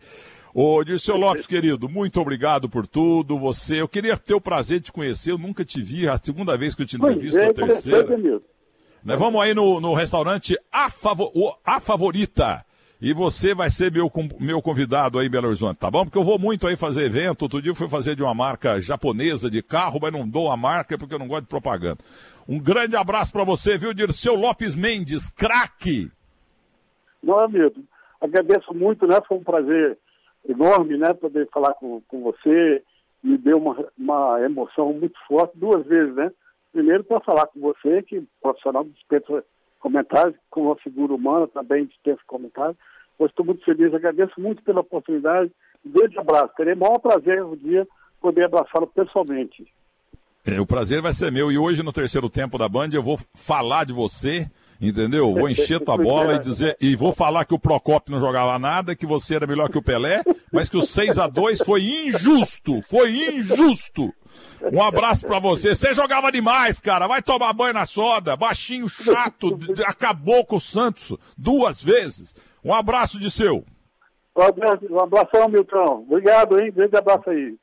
Ô, 0.54 0.82
Dirceu 0.82 1.18
Lopes, 1.18 1.46
querido, 1.46 1.86
muito 1.86 2.18
obrigado 2.18 2.66
por 2.66 2.86
tudo. 2.86 3.38
Você, 3.38 3.82
eu 3.82 3.88
queria 3.88 4.16
ter 4.16 4.34
o 4.34 4.40
prazer 4.40 4.78
de 4.78 4.86
te 4.86 4.92
conhecer, 4.92 5.32
eu 5.32 5.38
nunca 5.38 5.66
te 5.66 5.82
vi, 5.82 6.08
a 6.08 6.16
segunda 6.16 6.56
vez 6.56 6.74
que 6.74 6.82
eu 6.82 6.86
te 6.86 6.96
entrevisto, 6.96 7.38
é, 7.38 7.48
a 7.48 7.52
terceira. 7.52 8.40
Né, 9.08 9.16
vamos 9.16 9.40
aí 9.40 9.54
no, 9.54 9.80
no 9.80 9.94
restaurante 9.94 10.54
a, 10.70 10.90
a 11.64 11.80
Favorita. 11.80 12.62
E 13.00 13.14
você 13.14 13.54
vai 13.54 13.70
ser 13.70 13.90
meu, 13.90 14.12
meu 14.38 14.60
convidado 14.60 15.18
aí 15.18 15.30
Belo 15.30 15.46
Horizonte, 15.46 15.78
tá 15.78 15.90
bom? 15.90 16.04
Porque 16.04 16.18
eu 16.18 16.24
vou 16.24 16.38
muito 16.38 16.66
aí 16.66 16.76
fazer 16.76 17.04
evento. 17.04 17.40
Outro 17.40 17.62
dia 17.62 17.70
eu 17.70 17.74
fui 17.74 17.88
fazer 17.88 18.14
de 18.14 18.22
uma 18.22 18.34
marca 18.34 18.78
japonesa 18.78 19.50
de 19.50 19.62
carro, 19.62 19.98
mas 20.02 20.12
não 20.12 20.28
dou 20.28 20.50
a 20.50 20.58
marca 20.58 20.98
porque 20.98 21.14
eu 21.14 21.18
não 21.18 21.26
gosto 21.26 21.44
de 21.44 21.48
propaganda. 21.48 22.04
Um 22.46 22.58
grande 22.58 22.96
abraço 22.96 23.32
para 23.32 23.44
você, 23.44 23.78
viu, 23.78 23.94
Dirceu 23.94 24.34
Lopes 24.34 24.74
Mendes, 24.74 25.30
craque! 25.30 26.10
Não, 27.22 27.38
amigo, 27.38 27.82
agradeço 28.20 28.74
muito, 28.74 29.06
né? 29.06 29.18
Foi 29.26 29.38
um 29.38 29.42
prazer 29.42 29.96
enorme, 30.46 30.98
né? 30.98 31.14
Poder 31.14 31.48
falar 31.48 31.72
com, 31.72 32.02
com 32.06 32.20
você. 32.20 32.82
Me 33.22 33.38
deu 33.38 33.56
uma, 33.56 33.74
uma 33.96 34.38
emoção 34.42 34.92
muito 34.92 35.18
forte, 35.26 35.56
duas 35.56 35.86
vezes, 35.86 36.14
né? 36.14 36.30
Primeiro, 36.72 37.04
para 37.04 37.20
falar 37.20 37.46
com 37.46 37.60
você, 37.60 38.02
que 38.02 38.22
profissional 38.40 38.84
dispensa 38.84 39.44
comentários, 39.80 40.36
com 40.50 40.62
uma 40.62 40.76
figura 40.76 41.14
humana 41.14 41.46
também 41.48 41.86
dispensa 41.86 42.20
comentários. 42.26 42.76
Estou 43.20 43.44
muito 43.44 43.64
feliz, 43.64 43.92
agradeço 43.92 44.40
muito 44.40 44.62
pela 44.62 44.80
oportunidade. 44.80 45.50
Um 45.84 45.90
grande 45.90 46.18
abraço. 46.18 46.54
Terei 46.56 46.74
o 46.74 46.78
maior 46.78 46.98
prazer 46.98 47.42
um 47.44 47.56
dia 47.56 47.86
poder 48.20 48.44
abraçá-lo 48.44 48.86
pessoalmente. 48.86 49.66
É, 50.44 50.60
o 50.60 50.66
prazer 50.66 51.02
vai 51.02 51.12
ser 51.12 51.30
meu. 51.30 51.50
E 51.50 51.58
hoje, 51.58 51.82
no 51.82 51.92
terceiro 51.92 52.30
tempo 52.30 52.56
da 52.58 52.68
Band, 52.68 52.90
eu 52.92 53.02
vou 53.02 53.18
falar 53.34 53.84
de 53.84 53.92
você 53.92 54.46
entendeu? 54.80 55.32
Vou 55.32 55.48
encher 55.50 55.80
tua 55.80 55.96
bola 55.96 56.34
e 56.34 56.38
dizer 56.38 56.76
e 56.80 56.94
vou 56.94 57.12
falar 57.12 57.44
que 57.44 57.54
o 57.54 57.58
Procopio 57.58 58.12
não 58.12 58.20
jogava 58.20 58.58
nada, 58.58 58.94
que 58.94 59.06
você 59.06 59.36
era 59.36 59.46
melhor 59.46 59.68
que 59.68 59.78
o 59.78 59.82
Pelé, 59.82 60.22
mas 60.52 60.68
que 60.68 60.76
o 60.76 60.82
6 60.82 61.18
a 61.18 61.26
2 61.26 61.62
foi 61.62 61.82
injusto, 61.82 62.80
foi 62.88 63.36
injusto. 63.36 64.12
Um 64.72 64.82
abraço 64.82 65.26
para 65.26 65.38
você. 65.38 65.74
Você 65.74 65.94
jogava 65.94 66.30
demais, 66.30 66.80
cara. 66.80 67.06
Vai 67.06 67.22
tomar 67.22 67.52
banho 67.52 67.74
na 67.74 67.86
soda. 67.86 68.36
Baixinho, 68.36 68.88
chato, 68.88 69.58
acabou 69.86 70.44
com 70.44 70.56
o 70.56 70.60
Santos 70.60 71.16
duas 71.36 71.82
vezes. 71.82 72.34
Um 72.64 72.74
abraço 72.74 73.18
de 73.18 73.30
seu. 73.30 73.64
Um 74.36 75.00
abração, 75.00 75.48
Milton. 75.48 76.04
Obrigado, 76.08 76.60
hein? 76.60 76.72
Grande 76.72 76.96
abraço 76.96 77.30
aí. 77.30 77.56